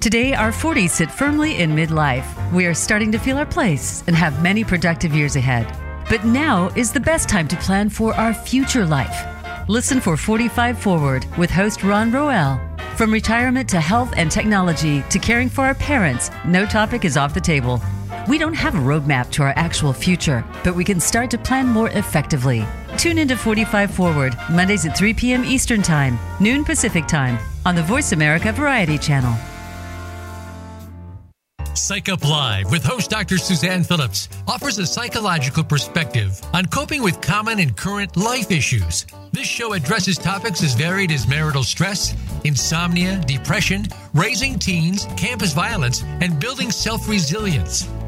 [0.00, 2.24] Today, our 40s sit firmly in midlife.
[2.52, 5.66] We are starting to feel our place and have many productive years ahead.
[6.08, 9.24] But now is the best time to plan for our future life.
[9.68, 12.58] Listen for 45 Forward with host Ron Roel.
[12.96, 17.34] From retirement to health and technology to caring for our parents, no topic is off
[17.34, 17.80] the table.
[18.28, 21.66] We don't have a roadmap to our actual future, but we can start to plan
[21.66, 22.62] more effectively.
[22.98, 25.44] Tune into 45 Forward, Mondays at 3 p.m.
[25.46, 29.32] Eastern Time, noon Pacific Time, on the Voice America Variety Channel.
[31.74, 33.38] Psych Up Live with host Dr.
[33.38, 39.06] Suzanne Phillips offers a psychological perspective on coping with common and current life issues.
[39.32, 42.14] This show addresses topics as varied as marital stress,
[42.44, 47.88] insomnia, depression, raising teens, campus violence, and building self resilience.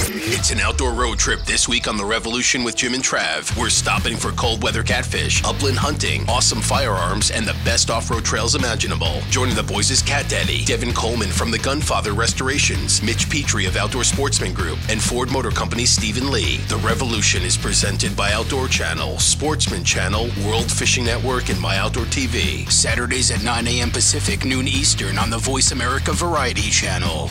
[0.00, 3.54] It's an outdoor road trip this week on The Revolution with Jim and Trav.
[3.58, 8.24] We're stopping for cold weather catfish, upland hunting, awesome firearms, and the best off road
[8.24, 9.20] trails imaginable.
[9.30, 13.76] Joining the boys is Cat Daddy, Devin Coleman from The Gunfather Restorations, Mitch Petrie of
[13.76, 16.58] Outdoor Sportsman Group, and Ford Motor Company Stephen Lee.
[16.68, 22.04] The Revolution is presented by Outdoor Channel, Sportsman Channel, World Fishing Network, and My Outdoor
[22.04, 22.70] TV.
[22.70, 23.90] Saturdays at 9 a.m.
[23.90, 27.30] Pacific, noon Eastern on the Voice America Variety Channel.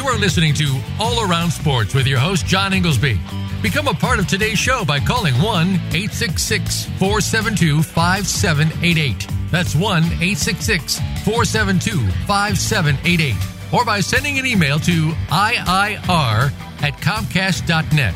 [0.00, 3.20] You are listening to All Around Sports with your host, John Inglesby.
[3.60, 9.26] Become a part of today's show by calling 1 866 472 5788.
[9.50, 13.34] That's 1 866 472 5788.
[13.78, 16.50] Or by sending an email to IIR
[16.82, 18.14] at Comcast.net.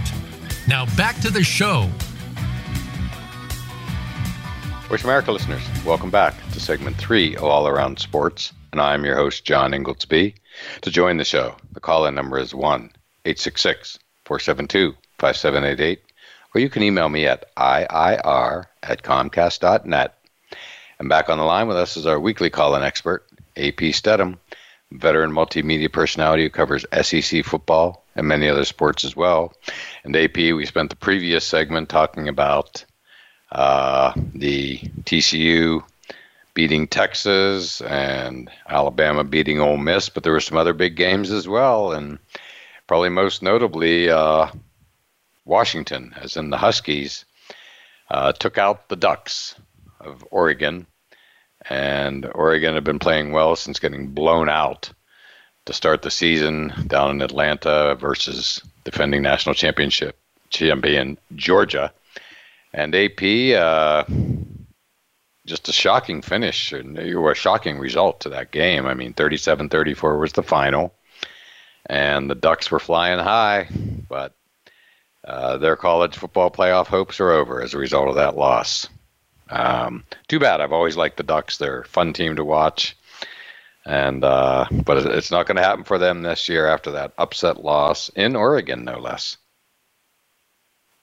[0.66, 1.86] Now back to the show.
[4.88, 8.54] Voice America listeners, welcome back to segment three of All Around Sports.
[8.72, 10.36] And I'm your host, John Inglesby.
[10.82, 12.80] To join the show, the call in number is 1
[13.26, 16.00] 866 472 5788,
[16.54, 20.14] or you can email me at IIR at Comcast.net.
[21.00, 24.38] And back on the line with us is our weekly call in expert, AP Stedham,
[24.92, 29.52] veteran multimedia personality who covers SEC football and many other sports as well.
[30.04, 32.84] And AP, we spent the previous segment talking about
[33.50, 35.82] uh, the TCU
[36.54, 41.46] beating Texas and Alabama beating Ole Miss, but there were some other big games as
[41.48, 42.18] well, and
[42.86, 44.46] probably most notably uh,
[45.44, 47.24] Washington, as in the Huskies,
[48.10, 49.56] uh, took out the Ducks
[50.00, 50.86] of Oregon,
[51.68, 54.90] and Oregon had been playing well since getting blown out
[55.66, 60.16] to start the season down in Atlanta versus defending national championship
[60.50, 61.90] champion Georgia.
[62.74, 63.22] And AP
[63.56, 64.04] uh,
[65.46, 68.86] just a shocking finish and a shocking result to that game.
[68.86, 70.94] I mean, 37 34 was the final,
[71.86, 73.68] and the Ducks were flying high,
[74.08, 74.32] but
[75.24, 78.88] uh, their college football playoff hopes are over as a result of that loss.
[79.50, 80.60] Um, too bad.
[80.60, 81.58] I've always liked the Ducks.
[81.58, 82.96] They're a fun team to watch.
[83.86, 87.62] And uh, but it's not going to happen for them this year after that upset
[87.62, 89.36] loss in Oregon, no less.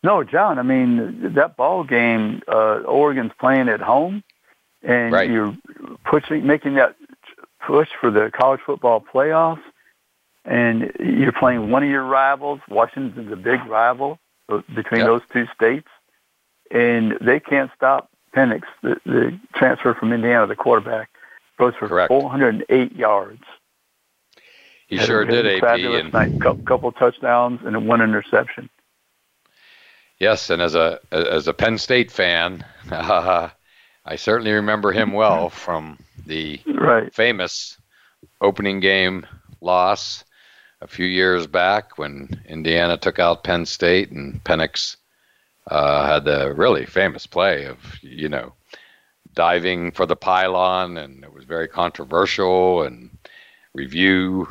[0.04, 0.58] No, John.
[0.58, 2.42] I mean that ball game.
[2.48, 4.24] Uh, Oregon's playing at home,
[4.84, 5.30] and right.
[5.30, 5.56] you're
[6.06, 6.96] pushing, making that
[7.66, 9.62] push for the college football playoffs,
[10.46, 12.60] and you're playing one of your rivals.
[12.70, 14.20] Washington's a big rival
[14.74, 15.06] between yep.
[15.08, 15.88] those two states,
[16.72, 21.10] and they can't stop Penix, the, the transfer from Indiana, the quarterback,
[21.58, 22.10] goes for Correct.
[22.10, 23.44] 408 yards.
[24.88, 25.80] He sure did, AP.
[25.80, 26.42] And night.
[26.42, 28.70] couple touchdowns and one interception.
[30.20, 32.66] Yes, and as a as a Penn State fan,
[34.06, 37.14] I certainly remember him well from the right.
[37.14, 37.78] famous
[38.40, 39.26] opening game
[39.62, 40.24] loss
[40.82, 44.96] a few years back when Indiana took out Penn State and Penix
[45.68, 48.54] uh, had the really famous play of you know
[49.34, 53.10] diving for the pylon and it was very controversial and
[53.74, 54.46] review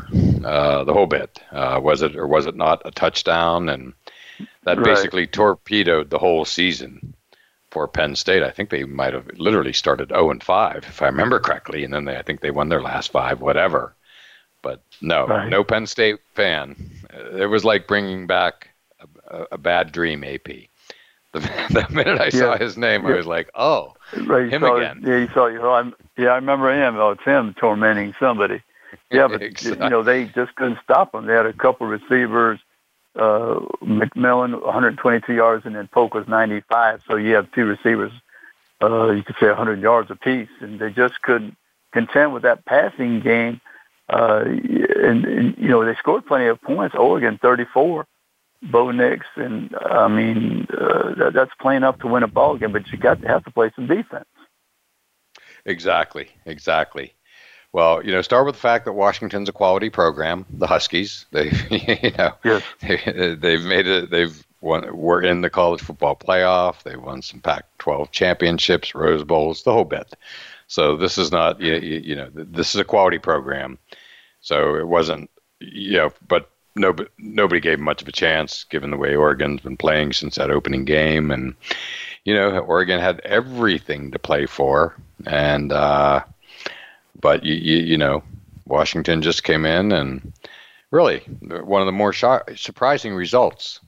[0.44, 3.92] uh, the whole bit uh, was it or was it not a touchdown and
[4.62, 4.84] that right.
[4.84, 7.14] basically torpedoed the whole season
[7.70, 8.42] for Penn State.
[8.42, 11.94] I think they might have literally started 0 and 5, if I remember correctly, and
[11.94, 13.94] then they, I think they won their last five, whatever.
[14.62, 15.48] But no, right.
[15.48, 16.76] no Penn State fan.
[17.35, 18.68] It was like bringing back
[19.28, 20.44] a, a bad dream AP.
[20.44, 20.68] The,
[21.33, 22.30] the minute I yeah.
[22.30, 23.11] saw his name, yeah.
[23.11, 23.94] I was like, oh,
[24.26, 25.02] right, him again.
[25.06, 25.62] yeah, you saw you.
[25.66, 26.96] I'm, yeah, I remember him.
[26.96, 28.61] Oh, uh, it's him tormenting somebody.
[29.12, 29.85] Yeah, but exactly.
[29.85, 31.26] you know they just couldn't stop him.
[31.26, 32.59] They had a couple receivers
[33.16, 37.03] uh, McMillan 122 yards, and then Polk was 95.
[37.07, 38.12] So you have two receivers,
[38.83, 41.57] uh, you could say 100 yards apiece, and they just couldn't
[41.92, 43.61] contend with that passing game.
[44.09, 46.96] Uh, and, and you know they scored plenty of points.
[46.96, 48.07] Oregon 34,
[48.62, 52.73] Bo Nix, and I mean uh, that, that's playing enough to win a ball game,
[52.73, 54.27] but you got to have to play some defense.
[55.64, 57.14] Exactly, exactly.
[57.72, 60.44] Well, you know, start with the fact that Washington's a quality program.
[60.50, 62.33] The Huskies, they, you know,
[62.80, 64.11] they, they've made it.
[64.11, 66.83] They've won, We're in the college football playoff.
[66.83, 70.14] They won some Pac-12 championships, Rose Bowls, the whole bit.
[70.66, 73.78] So this is not, you, you know, this is a quality program.
[74.40, 75.30] So it wasn't,
[75.61, 79.76] you know, but nobody nobody gave much of a chance given the way Oregon's been
[79.76, 81.54] playing since that opening game, and
[82.24, 85.70] you know, Oregon had everything to play for, and.
[85.70, 86.24] uh
[87.20, 88.22] but you, you, you know,
[88.66, 90.33] Washington just came in and
[90.90, 93.80] really one of the more surprising results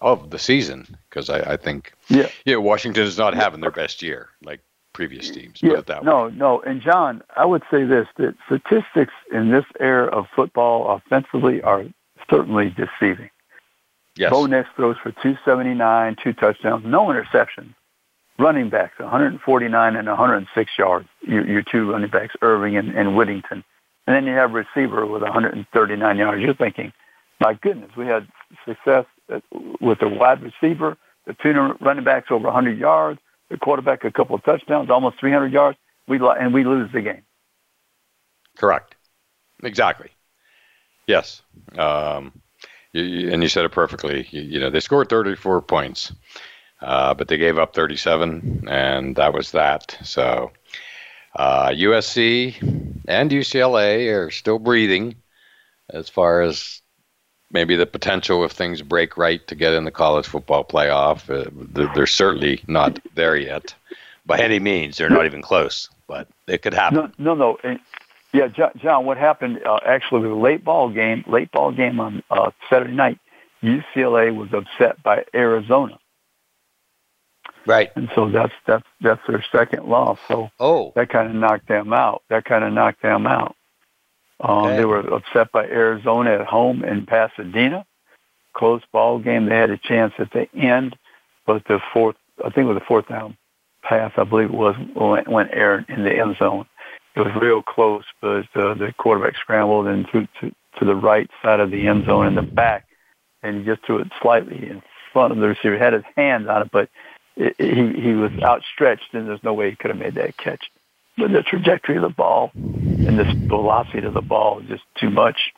[0.00, 4.02] of the season because I, I, think yeah yeah Washington is not having their best
[4.02, 4.60] year like
[4.94, 5.62] previous teams.
[5.62, 6.32] Yeah, no, way.
[6.34, 6.60] no.
[6.62, 11.84] And John, I would say this that statistics in this era of football offensively are
[12.30, 13.30] certainly deceiving.
[14.16, 14.30] Yes.
[14.30, 17.72] Bo Nix throws for 279, two touchdowns, no interceptions
[18.40, 23.62] running backs, 149 and 106 yards, your, your two running backs, Irving and, and Whittington.
[24.06, 26.42] And then you have receiver with 139 yards.
[26.42, 26.92] You're thinking,
[27.38, 28.26] my goodness, we had
[28.64, 29.40] success uh,
[29.80, 34.34] with the wide receiver, the two running backs over 100 yards, the quarterback a couple
[34.34, 37.22] of touchdowns, almost 300 yards, we and we lose the game.
[38.56, 38.96] Correct.
[39.62, 40.08] Exactly.
[41.06, 41.42] Yes.
[41.78, 42.32] Um,
[42.92, 44.26] you, and you said it perfectly.
[44.30, 46.12] You, you know, they scored 34 points.
[46.82, 49.98] Uh, but they gave up 37, and that was that.
[50.02, 50.50] So
[51.36, 52.54] uh, USC
[53.06, 55.14] and UCLA are still breathing
[55.90, 56.80] as far as
[57.52, 61.28] maybe the potential, if things break right, to get in the college football playoff.
[61.28, 61.50] Uh,
[61.94, 63.74] they're certainly not there yet
[64.24, 64.96] by any means.
[64.96, 67.12] They're not even close, but it could happen.
[67.18, 67.58] No, no.
[67.62, 67.76] no.
[68.32, 68.46] yeah,
[68.78, 72.52] John, what happened uh, actually with a late ball game, late ball game on uh,
[72.70, 73.18] Saturday night,
[73.62, 75.99] UCLA was upset by Arizona
[77.66, 77.90] Right.
[77.96, 80.18] And so that's that's that's their second loss.
[80.28, 80.92] So oh.
[80.96, 82.22] that kind of knocked them out.
[82.28, 83.54] That kind of knocked them out.
[84.40, 84.76] Um, okay.
[84.78, 87.84] They were upset by Arizona at home in Pasadena.
[88.54, 89.46] Close ball game.
[89.46, 90.96] They had a chance at the end,
[91.46, 93.36] but the fourth, I think it was the fourth down
[93.82, 96.66] pass, I believe it was, went, went in the end zone.
[97.16, 101.30] It was real close, but uh, the quarterback scrambled and threw to, to the right
[101.42, 102.84] side of the end zone in the back,
[103.42, 105.74] and he just threw it slightly in front of the receiver.
[105.76, 106.88] He had his hands on it, but–
[107.36, 107.50] he
[108.00, 110.70] he was outstretched, and there's no way he could have made that catch.
[111.16, 115.10] But the trajectory of the ball and the velocity of the ball is just too
[115.10, 115.52] much.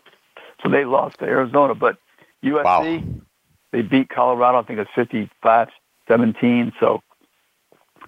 [0.62, 1.98] So they lost to Arizona, but
[2.42, 3.22] USC wow.
[3.70, 4.58] they beat Colorado.
[4.58, 5.68] I think it's 55
[6.08, 6.72] 17.
[6.80, 7.02] So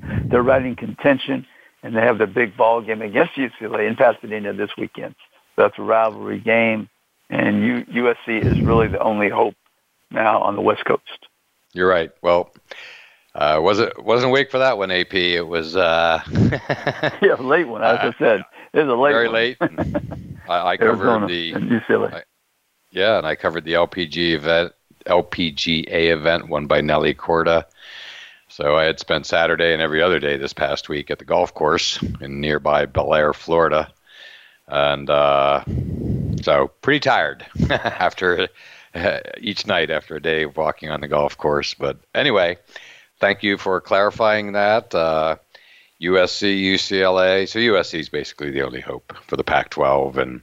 [0.01, 1.47] they're right in contention,
[1.83, 5.15] and they have their big ball game against UCLA in Pasadena this weekend.
[5.57, 6.89] So that's a rivalry game,
[7.31, 9.55] and U- USC is really the only hope
[10.11, 11.03] now on the West Coast.
[11.73, 12.11] You're right.
[12.23, 12.53] Well,
[13.35, 15.15] uh, wasn't wasn't awake for that one, AP.
[15.15, 16.23] It was uh,
[17.21, 17.83] yeah, late one.
[17.83, 19.35] As I uh, said, it was a late, very one.
[19.35, 19.57] late.
[20.49, 22.15] I, I covered Arizona the UCLA.
[22.15, 22.23] I,
[22.93, 24.73] yeah, and I covered the LPG event,
[25.07, 27.65] LPGA event won by Nelly Korda.
[28.49, 31.53] So I had spent Saturday and every other day this past week at the golf
[31.55, 33.91] course in nearby Belleair, Florida,
[34.69, 35.65] and uh,
[36.41, 38.47] so pretty tired after
[39.41, 41.75] each night after a day of walking on the golf course.
[41.75, 42.57] But anyway
[43.25, 44.95] thank you for clarifying that.
[44.95, 45.37] Uh,
[46.03, 47.49] USC, UCLA.
[47.49, 50.43] So USC is basically the only hope for the Pac-12, and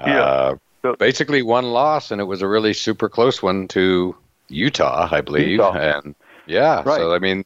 [0.00, 0.92] uh, yeah.
[1.00, 4.14] basically one loss, and it was a really super close one to
[4.48, 5.48] Utah, I believe.
[5.48, 5.72] Utah.
[5.74, 6.14] And
[6.46, 6.98] yeah, right.
[6.98, 7.44] so I mean,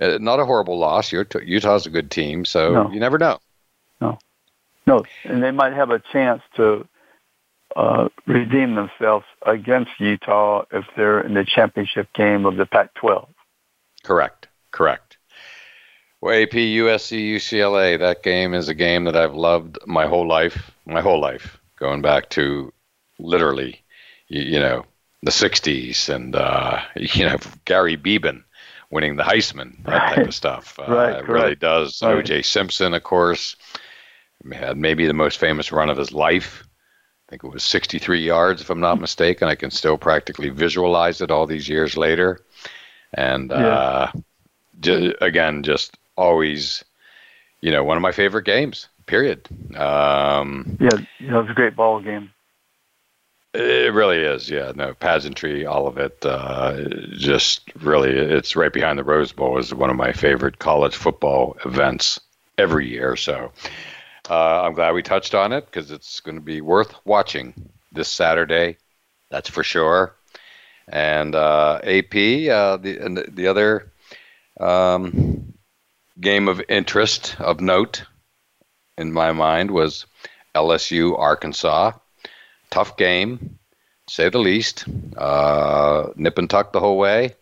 [0.00, 1.10] uh, not a horrible loss.
[1.10, 2.90] Utah's a good team, so no.
[2.92, 3.38] you never know.
[4.00, 4.18] No,
[4.86, 6.86] no, and they might have a chance to
[7.74, 13.26] uh, redeem themselves against Utah if they're in the championship game of the Pac-12.
[14.02, 14.48] Correct.
[14.70, 15.18] Correct.
[16.20, 17.98] Well, AP USC UCLA.
[17.98, 20.70] That game is a game that I've loved my whole life.
[20.86, 22.72] My whole life, going back to
[23.18, 23.80] literally,
[24.28, 24.84] you, you know,
[25.22, 28.42] the '60s and uh, you know Gary Beban
[28.90, 30.78] winning the Heisman, that kind type of stuff.
[30.78, 32.02] Uh, right, it really does.
[32.02, 32.16] Right.
[32.16, 32.42] O.J.
[32.42, 33.56] Simpson, of course,
[34.52, 36.62] had maybe the most famous run of his life.
[36.66, 39.00] I think it was 63 yards, if I'm not hmm.
[39.00, 39.48] mistaken.
[39.48, 42.42] I can still practically visualize it all these years later.
[43.14, 43.56] And yeah.
[43.56, 44.12] uh,
[44.80, 46.84] j- again, just always,
[47.60, 48.88] you know, one of my favorite games.
[49.06, 49.48] Period.
[49.76, 51.10] Um, yeah, that
[51.42, 52.30] was a great ball game.
[53.54, 54.72] It really is, yeah.
[54.74, 56.16] No pageantry, all of it.
[56.24, 56.84] Uh,
[57.18, 59.58] just really, it's right behind the Rose Bowl.
[59.58, 62.18] is one of my favorite college football events
[62.56, 63.14] every year.
[63.16, 63.52] So
[64.30, 67.52] uh, I'm glad we touched on it because it's going to be worth watching
[67.90, 68.78] this Saturday.
[69.30, 70.14] That's for sure.
[70.88, 72.14] And uh, AP,
[72.50, 73.92] uh, the, and the other
[74.58, 75.54] um,
[76.20, 78.04] game of interest, of note,
[78.98, 80.06] in my mind, was
[80.54, 81.92] LSU Arkansas.
[82.70, 83.58] Tough game,
[84.08, 84.84] say the least.
[85.16, 87.34] Uh, nip and tuck the whole way,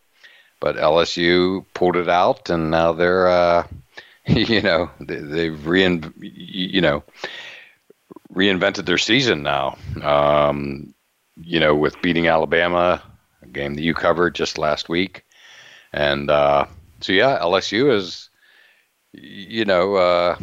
[0.61, 3.67] but LSU pulled it out, and now they're, uh,
[4.27, 7.03] you know, they, have rein, you know,
[8.35, 9.79] reinvented their season now.
[10.03, 10.95] Um,
[11.43, 13.03] you know, with beating Alabama
[13.53, 15.25] game that you covered just last week.
[15.93, 16.67] And uh,
[17.01, 18.31] so, yeah, LSU is,
[19.13, 20.37] you know, uh,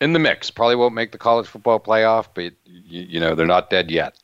[0.00, 0.50] in the mix.
[0.50, 4.18] Probably won't make the college football playoff, but, you, you know, they're not dead yet.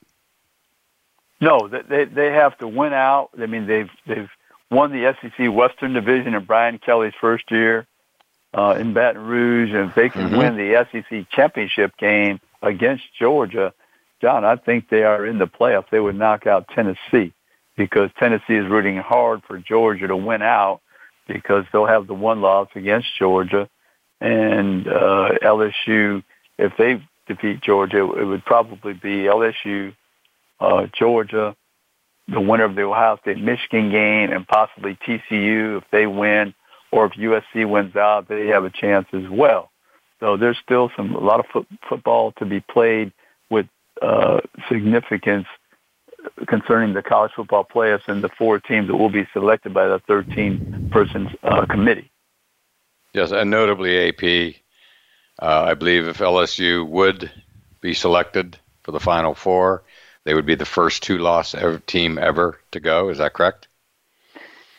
[1.42, 3.30] No, they they have to win out.
[3.40, 4.28] I mean, they've they've
[4.70, 7.86] won the SEC Western Division in Brian Kelly's first year
[8.52, 10.36] uh, in Baton Rouge, and if they can mm-hmm.
[10.36, 13.72] win the SEC championship game against Georgia,
[14.20, 15.88] John, I think they are in the playoff.
[15.90, 17.32] They would knock out Tennessee
[17.80, 20.82] because Tennessee is rooting hard for Georgia to win out
[21.26, 23.70] because they'll have the one loss against Georgia
[24.20, 26.22] and uh, LSU.
[26.58, 29.94] If they defeat Georgia, it would probably be LSU,
[30.60, 31.56] uh, Georgia,
[32.28, 36.52] the winner of the Ohio State Michigan game, and possibly TCU if they win,
[36.92, 39.70] or if USC wins out, they have a chance as well.
[40.20, 41.46] So there's still some a lot of
[41.88, 43.10] football to be played
[43.48, 43.64] with
[44.02, 45.46] uh, significance
[46.46, 49.98] concerning the college football playoffs and the four teams that will be selected by the
[50.00, 52.10] 13 person uh, committee.
[53.12, 54.54] Yes, and notably AP.
[55.42, 57.30] Uh, I believe if LSU would
[57.80, 59.82] be selected for the Final Four,
[60.24, 63.08] they would be the first two loss ever, team ever to go.
[63.08, 63.66] Is that correct?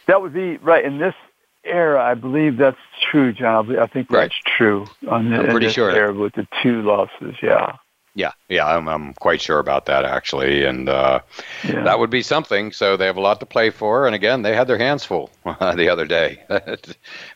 [0.06, 0.86] That would be right.
[0.86, 1.16] In this
[1.64, 2.78] era, I believe that's
[3.12, 3.76] true, John.
[3.78, 4.32] I think that's right.
[4.58, 4.86] true.
[5.10, 5.89] On the, I'm pretty sure.
[5.92, 7.78] Era with the two losses, yeah.
[8.14, 11.22] Yeah, yeah, I'm, I'm quite sure about that actually, and uh,
[11.64, 11.84] yeah.
[11.84, 12.74] that would be something.
[12.74, 15.30] So they have a lot to play for, and again, they had their hands full
[15.45, 16.43] the other day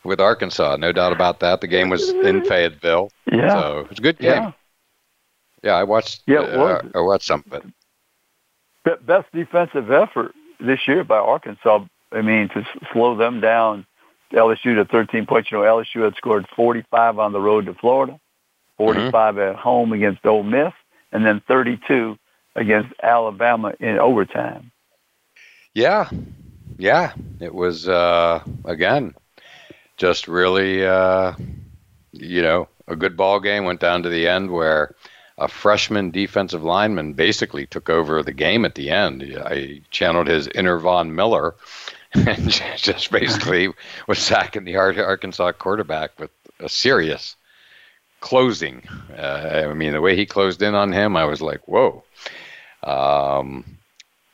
[0.03, 1.61] with Arkansas, no doubt about that.
[1.61, 3.49] The game was in Fayetteville, yeah.
[3.51, 4.34] so it was a good game.
[4.43, 4.51] Yeah,
[5.63, 6.23] yeah I watched.
[6.28, 7.73] Yeah, uh, I watched something.
[9.01, 11.86] Best defensive effort this year by Arkansas.
[12.11, 13.86] I mean, to slow them down,
[14.34, 15.49] LSU to 13 points.
[15.51, 18.19] You know, LSU had scored 45 on the road to Florida.
[18.78, 19.39] 45 mm-hmm.
[19.49, 20.73] at home against Ole Miss,
[21.11, 22.17] and then 32
[22.55, 24.71] against Alabama in overtime.
[25.73, 26.09] Yeah,
[26.78, 29.13] yeah, it was uh, again
[29.97, 31.34] just really, uh,
[32.11, 33.63] you know, a good ball game.
[33.65, 34.93] Went down to the end where
[35.38, 39.23] a freshman defensive lineman basically took over the game at the end.
[39.45, 41.55] I channeled his inner Von Miller
[42.13, 43.69] and just basically
[44.07, 47.36] was sacking the Arkansas quarterback with a serious
[48.26, 48.82] closing.
[49.15, 52.03] Uh, I mean, the way he closed in on him, I was like, whoa.
[52.84, 53.78] Um,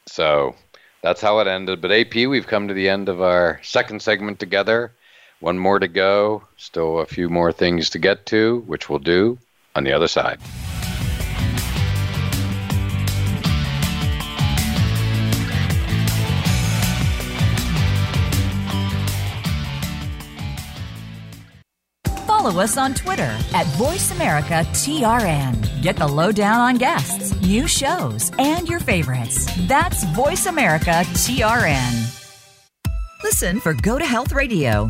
[0.08, 0.56] so
[1.04, 1.82] that's how it ended.
[1.82, 4.94] But AP, we've come to the end of our second segment together.
[5.42, 9.38] One more to go, still a few more things to get to, which we'll do
[9.76, 10.40] on the other side.
[22.42, 25.84] follow us on Twitter at VoiceAmericaTRN.
[25.84, 29.46] Get the lowdown on guests, new shows, and your favorites.
[29.68, 32.08] That's VoiceAmericaTRN.
[33.24, 34.90] Listen for Go to Health Radio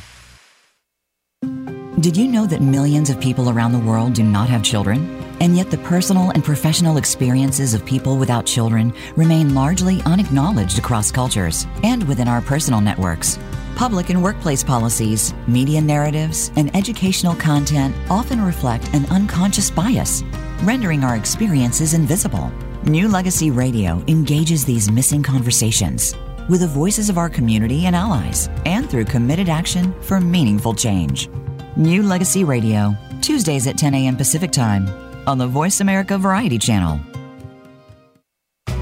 [2.01, 5.21] Did you know that millions of people around the world do not have children?
[5.39, 11.11] And yet, the personal and professional experiences of people without children remain largely unacknowledged across
[11.11, 13.37] cultures and within our personal networks.
[13.75, 20.23] Public and workplace policies, media narratives, and educational content often reflect an unconscious bias,
[20.63, 22.51] rendering our experiences invisible.
[22.83, 26.15] New Legacy Radio engages these missing conversations
[26.49, 31.29] with the voices of our community and allies, and through committed action for meaningful change.
[31.77, 34.17] New Legacy Radio, Tuesdays at 10 a.m.
[34.17, 34.89] Pacific Time
[35.25, 36.99] on the Voice America Variety Channel.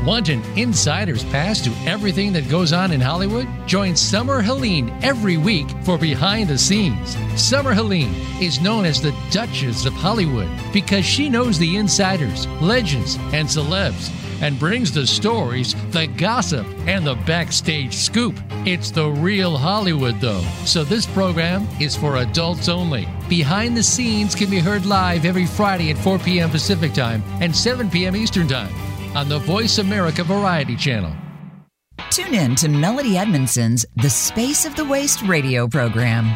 [0.05, 3.47] Want an insider's pass to everything that goes on in Hollywood?
[3.67, 7.15] Join Summer Helene every week for Behind the Scenes.
[7.39, 13.15] Summer Helene is known as the Duchess of Hollywood because she knows the insiders, legends,
[13.33, 14.09] and celebs
[14.41, 18.39] and brings the stories, the gossip, and the backstage scoop.
[18.65, 23.07] It's the real Hollywood, though, so this program is for adults only.
[23.27, 26.49] Behind the Scenes can be heard live every Friday at 4 p.m.
[26.49, 28.15] Pacific Time and 7 p.m.
[28.15, 28.73] Eastern Time
[29.15, 31.11] on the Voice America Variety Channel.
[32.11, 36.35] Tune in to Melody Edmondson's The Space of the Waist radio program.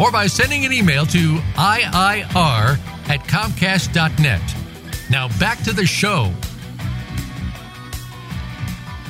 [0.00, 2.78] or by sending an email to IIR
[3.08, 4.54] at Comcast.net.
[5.10, 6.32] Now back to the show.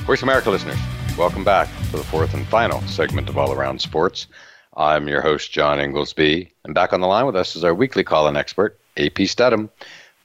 [0.05, 0.79] Voice America listeners,
[1.17, 4.27] welcome back to the fourth and final segment of All Around Sports.
[4.75, 8.03] I'm your host, John Inglesby, and back on the line with us is our weekly
[8.03, 9.69] call in expert, AP Stedham,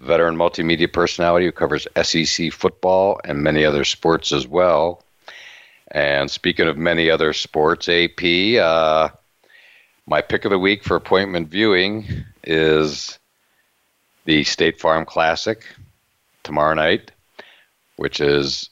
[0.01, 5.03] veteran multimedia personality who covers SEC football and many other sports as well.
[5.91, 8.25] And speaking of many other sports, AP,
[8.63, 9.09] uh,
[10.07, 12.05] my pick of the week for appointment viewing
[12.43, 13.19] is
[14.27, 15.65] the State Farm Classic
[16.43, 17.11] tomorrow night,
[17.97, 18.69] which is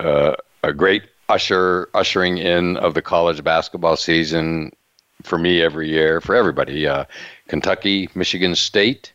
[0.00, 4.72] uh, a great usher ushering in of the college basketball season
[5.22, 6.88] for me every year for everybody.
[6.88, 7.04] Uh,
[7.46, 9.12] Kentucky, Michigan State,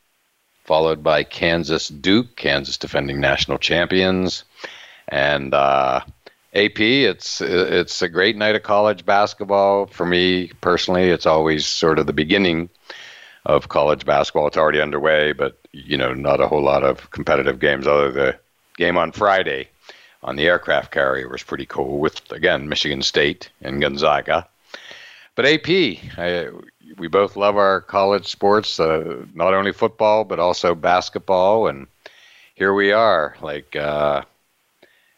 [0.63, 4.45] followed by Kansas Duke, Kansas defending national champions,
[5.09, 5.99] and uh,
[6.53, 11.09] AP, it's it's a great night of college basketball for me personally.
[11.09, 12.69] It's always sort of the beginning
[13.45, 14.47] of college basketball.
[14.47, 17.85] It's already underway, but you know, not a whole lot of competitive games.
[17.85, 18.39] Other than the
[18.77, 19.67] game on Friday
[20.23, 24.47] on the aircraft carrier was pretty cool with again Michigan State and Gonzaga.
[25.35, 25.69] But AP,
[26.17, 26.47] I,
[26.97, 31.87] we both love our college sports, uh, not only football but also basketball, and
[32.55, 34.21] here we are, like uh,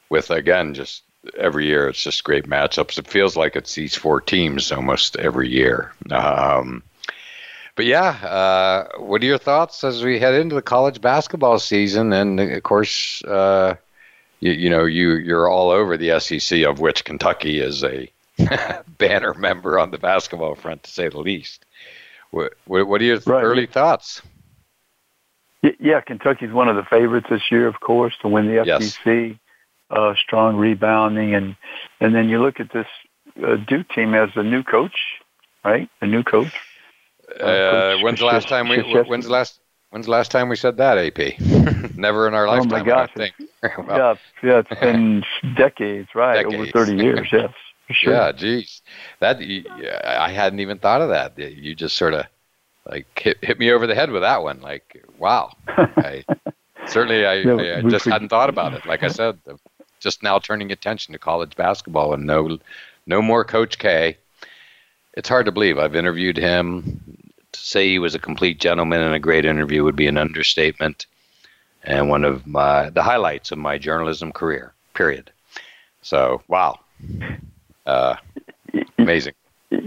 [0.10, 1.04] with again just
[1.38, 1.88] every year.
[1.90, 2.98] It's just great matchups.
[2.98, 5.92] It feels like it's these four teams almost every year.
[6.12, 6.84] Um,
[7.76, 12.12] but yeah, uh, what are your thoughts as we head into the college basketball season?
[12.14, 13.76] And of course, uh,
[14.42, 18.10] you, you, know you you're all over the SEC, of which Kentucky is a
[18.98, 21.66] banner member on the basketball front, to say the least.
[22.32, 23.44] What what, are your right.
[23.44, 24.22] early thoughts?
[25.80, 29.00] Yeah, Kentucky's one of the favorites this year, of course, to win the SEC.
[29.06, 29.36] Yes
[29.92, 31.56] uh, strong rebounding, and
[32.00, 32.88] and then you look at this
[33.44, 34.98] uh, Duke team as a new coach,
[35.64, 35.90] right?
[36.02, 36.54] A new coach.
[37.40, 38.78] Uh, uh, coach when's the last time we?
[38.82, 39.60] When's the last?
[39.90, 41.40] When's the last time we said that, AP?
[41.98, 42.72] Never in our lifetime.
[42.74, 43.10] Oh my gosh!
[43.16, 43.30] well,
[43.64, 45.24] yeah, yeah, it's been
[45.56, 46.44] decades, right?
[46.44, 46.56] Decades.
[46.56, 47.52] Over thirty years, yes.
[47.92, 48.14] Sure.
[48.14, 48.82] Yeah, geez,
[49.20, 49.38] that
[50.06, 51.40] I hadn't even thought of that.
[51.40, 52.28] You just sort of
[52.88, 54.62] like hit, hit me over the head with that one.
[54.62, 56.24] Like, wow, I
[56.86, 58.86] certainly I, yeah, I, just hadn't thought about it.
[58.86, 59.40] Like I said,
[60.00, 62.58] just now turning attention to college basketball and no,
[63.06, 64.18] no more Coach K.
[65.14, 65.78] It's hard to believe.
[65.80, 67.02] I've interviewed him.
[67.52, 71.06] To say he was a complete gentleman and a great interview would be an understatement
[71.84, 75.32] and one of my, the highlights of my journalism career, period.
[76.04, 76.80] So, wow.
[77.88, 78.16] Uh,
[79.00, 79.34] amazing.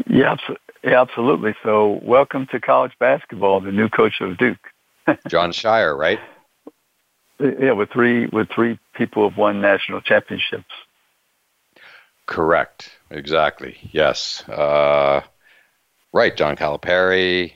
[0.09, 0.37] Yeah,
[0.85, 1.55] absolutely.
[1.63, 4.59] So, welcome to college basketball, the new coach of Duke.
[5.29, 6.19] Jon Scheyer, right?
[7.43, 10.71] yeah, with three with three people have won national championships.
[12.27, 12.91] Correct.
[13.11, 13.77] Exactly.
[13.93, 14.49] Yes.
[14.49, 15.23] Uh,
[16.13, 16.37] right.
[16.37, 17.53] John Calipari,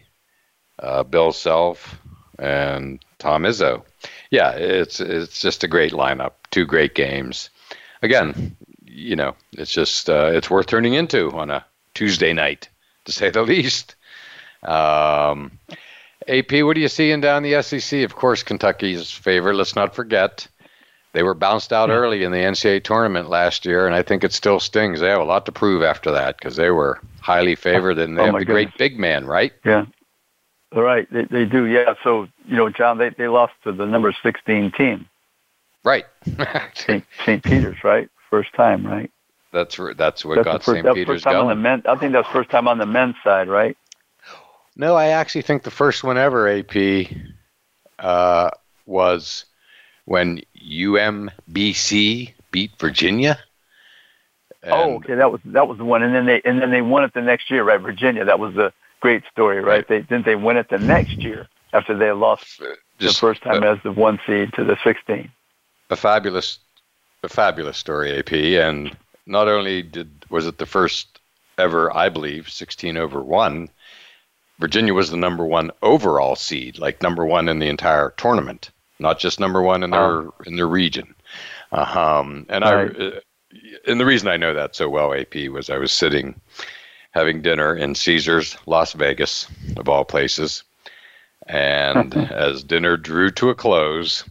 [0.79, 1.99] uh, Bill Self,
[2.39, 3.85] and Tom Izzo.
[4.31, 6.33] Yeah, it's it's just a great lineup.
[6.51, 7.51] Two great games.
[8.03, 11.65] Again, you know, it's just uh, it's worth turning into on a
[11.95, 12.69] Tuesday night,
[13.05, 13.95] to say the least.
[14.63, 15.59] Um,
[16.29, 18.03] AP, what are you seeing down the SEC?
[18.03, 19.55] Of course, Kentucky's favorite.
[19.55, 20.47] Let's not forget.
[21.13, 21.95] They were bounced out yeah.
[21.95, 25.01] early in the NCAA tournament last year, and I think it still stings.
[25.01, 28.23] They have a lot to prove after that because they were highly favored, and they
[28.23, 29.53] oh, have the great big man, right?
[29.65, 29.87] Yeah.
[30.75, 31.11] All right.
[31.11, 31.95] They, they do, yeah.
[32.03, 35.09] So, you know, John, they, they lost to the number 16 team.
[35.85, 36.05] Right.
[36.75, 37.05] St.
[37.25, 38.11] Peter's, right?
[38.31, 39.11] First time, right?
[39.53, 40.85] That's that's where that's got St.
[40.95, 41.43] Peter's first time going.
[41.45, 43.77] On the men, I think that's first time on the men's side, right?
[44.77, 47.07] No, I actually think the first one ever AP
[47.99, 48.51] uh,
[48.85, 49.47] was
[50.05, 53.39] when UMBC beat Virginia.
[54.65, 57.05] oh, okay, that was that was the one, and then they and then they won
[57.05, 57.81] it the next year, right?
[57.81, 59.77] Virginia, that was the great story, right?
[59.77, 59.89] right.
[59.89, 63.43] They didn't they win it the next year after they lost uh, Just, the first
[63.43, 65.31] time uh, as the one seed to the 16.
[65.89, 66.59] A fabulous,
[67.23, 71.19] a fabulous story, AP, and not only did was it the first
[71.57, 73.71] ever, I believe, 16 over one
[74.59, 79.19] Virginia was the number one overall seed, like number one in the entire tournament, not
[79.19, 81.15] just number one in their in their region.
[81.73, 82.91] Um, and right.
[82.99, 83.11] I uh,
[83.87, 86.41] and the reason I know that so well, AP, was I was sitting
[87.11, 89.47] having dinner in Caesars, Las Vegas,
[89.77, 90.63] of all places.
[91.47, 94.25] And as dinner drew to a close,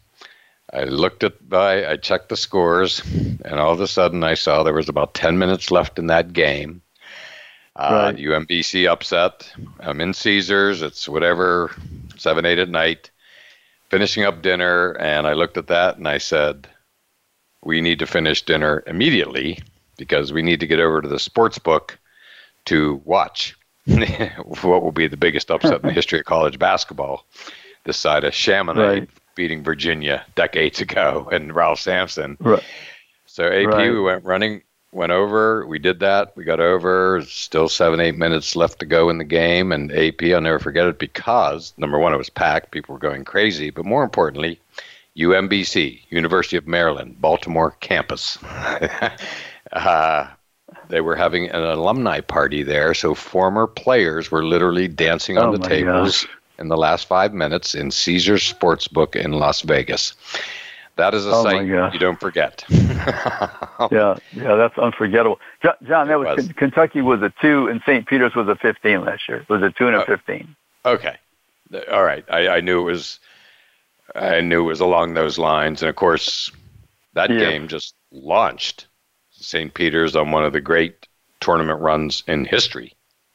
[0.74, 3.00] I looked at by I checked the scores,
[3.46, 6.34] and all of a sudden I saw there was about 10 minutes left in that
[6.34, 6.82] game
[7.80, 8.16] right.
[8.18, 9.52] UMBC uh, upset.
[9.80, 10.82] I'm in Caesars.
[10.82, 11.72] It's whatever,
[12.18, 13.12] seven, eight at night,
[13.90, 14.92] finishing up dinner.
[14.94, 16.68] And I looked at that and I said,
[17.64, 19.60] we need to finish dinner immediately
[19.98, 21.98] because we need to get over to the sports book
[22.66, 23.56] to watch
[23.86, 27.26] what will be the biggest upset in the history of college basketball
[27.86, 29.10] this side of Chaminade right.
[29.36, 32.36] beating Virginia decades ago and Ralph Sampson.
[32.40, 32.64] Right.
[33.28, 33.92] So AP, right.
[33.92, 34.64] we went running
[34.96, 35.68] went over.
[35.68, 36.32] We did that.
[36.36, 37.22] We got over.
[37.28, 39.72] Still seven, eight minutes left to go in the game.
[39.72, 42.72] And AP, I'll never forget it because number one, it was packed.
[42.72, 43.70] People were going crazy.
[43.70, 44.60] But more importantly,
[45.18, 48.42] UMBC, University of Maryland, Baltimore campus.
[49.74, 50.28] uh,
[50.88, 52.94] they were having an alumni party there.
[52.94, 56.28] So former players were literally dancing on oh the tables gosh.
[56.58, 60.14] in the last five minutes in Caesars Sportsbook in Las Vegas.
[60.98, 62.64] That is a oh sight you don't forget.
[62.70, 63.60] yeah,
[63.92, 64.18] yeah,
[64.56, 65.40] that's unforgettable.
[65.62, 68.06] John, John that was, was, Kentucky was a two, and St.
[68.06, 69.40] Peter's was a fifteen last year.
[69.40, 70.56] It was a two and a uh, fifteen.
[70.86, 71.16] Okay,
[71.92, 72.24] all right.
[72.32, 73.20] I, I, knew it was,
[74.16, 76.50] I knew it was along those lines, and of course,
[77.14, 77.40] that yeah.
[77.40, 78.88] game just launched
[79.32, 79.74] St.
[79.74, 81.08] Peter's on one of the great
[81.42, 82.94] tournament runs in history,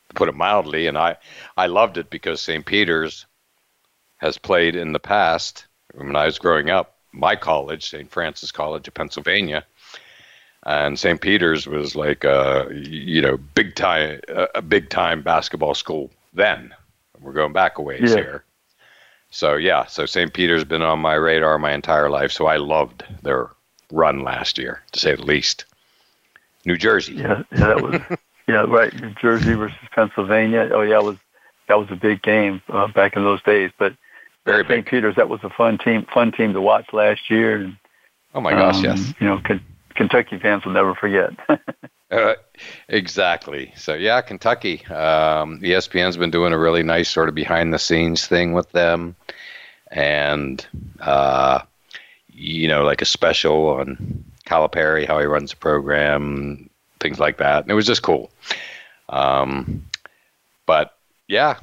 [0.08, 0.86] to put it mildly.
[0.86, 1.16] And I,
[1.58, 2.64] I loved it because St.
[2.64, 3.26] Peter's
[4.16, 8.10] has played in the past when I was growing up my college, St.
[8.10, 9.64] Francis College of Pennsylvania,
[10.64, 11.20] and St.
[11.20, 14.20] Peter's was like a you know big time
[14.54, 16.74] a big time basketball school then.
[17.20, 18.16] We're going back a ways yeah.
[18.16, 18.44] here.
[19.30, 20.32] So yeah, so St.
[20.32, 22.32] Peter's been on my radar my entire life.
[22.32, 23.50] So I loved their
[23.92, 25.64] run last year, to say the least.
[26.64, 27.14] New Jersey.
[27.14, 28.00] Yeah, yeah that was
[28.46, 28.92] yeah right.
[29.00, 30.70] New Jersey versus Pennsylvania.
[30.72, 31.16] Oh yeah, was
[31.68, 33.70] that was a big game uh, back in those days.
[33.78, 33.94] But
[34.50, 34.86] very big.
[34.86, 37.54] Peters, that was a fun team, fun team to watch last year.
[37.56, 37.76] And,
[38.34, 39.14] oh my gosh, um, yes.
[39.20, 39.60] You know, K-
[39.94, 41.30] Kentucky fans will never forget.
[42.10, 42.34] uh,
[42.88, 43.72] exactly.
[43.76, 44.84] So yeah, Kentucky.
[44.86, 49.14] Um, ESPN's been doing a really nice sort of behind the scenes thing with them,
[49.88, 50.66] and
[50.98, 51.60] uh,
[52.32, 57.62] you know, like a special on Calipari, how he runs the program, things like that.
[57.62, 58.32] And it was just cool.
[59.10, 59.88] Um,
[60.66, 60.98] but
[61.28, 61.54] yeah,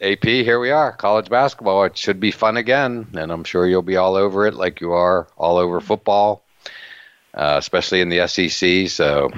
[0.00, 1.84] AP, here we are, college basketball.
[1.84, 4.92] It should be fun again, and I'm sure you'll be all over it like you
[4.92, 6.42] are all over football,
[7.32, 8.88] uh, especially in the SEC.
[8.90, 9.30] So,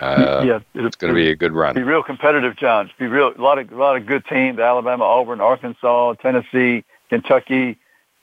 [0.00, 1.76] uh, yeah, it's going to be a good run.
[1.76, 2.90] Be real competitive, John.
[2.98, 3.32] Be real.
[3.32, 7.78] A lot of a lot of good teams: Alabama, Auburn, Arkansas, Tennessee, Kentucky.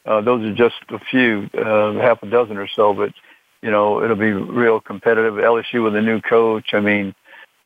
[0.05, 2.93] Uh, those are just a few, uh, half a dozen or so.
[2.93, 3.13] But
[3.61, 5.35] you know, it'll be real competitive.
[5.35, 6.73] LSU with a new coach.
[6.73, 7.15] I mean,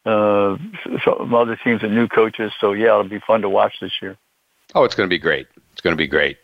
[0.06, 0.58] uh,
[1.04, 2.52] some other teams and new coaches.
[2.60, 4.18] So yeah, it'll be fun to watch this year.
[4.74, 5.48] Oh, it's going to be great.
[5.74, 6.38] It's going to be great.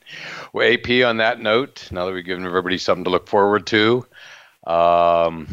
[0.54, 4.06] Well, AP, on that note, now that we've given everybody something to look forward to,
[4.66, 5.48] um,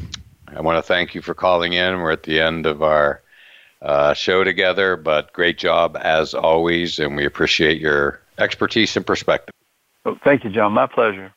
[0.48, 1.98] I want to thank you for calling in.
[2.00, 3.22] We're at the end of our
[3.80, 9.54] uh, show together, but great job as always, and we appreciate your expertise and perspective.
[10.24, 10.72] thank you, John.
[10.72, 11.32] My pleasure.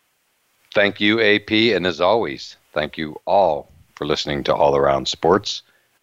[0.74, 5.62] Thank you, AP, and as always, thank you all for listening to All Around Sports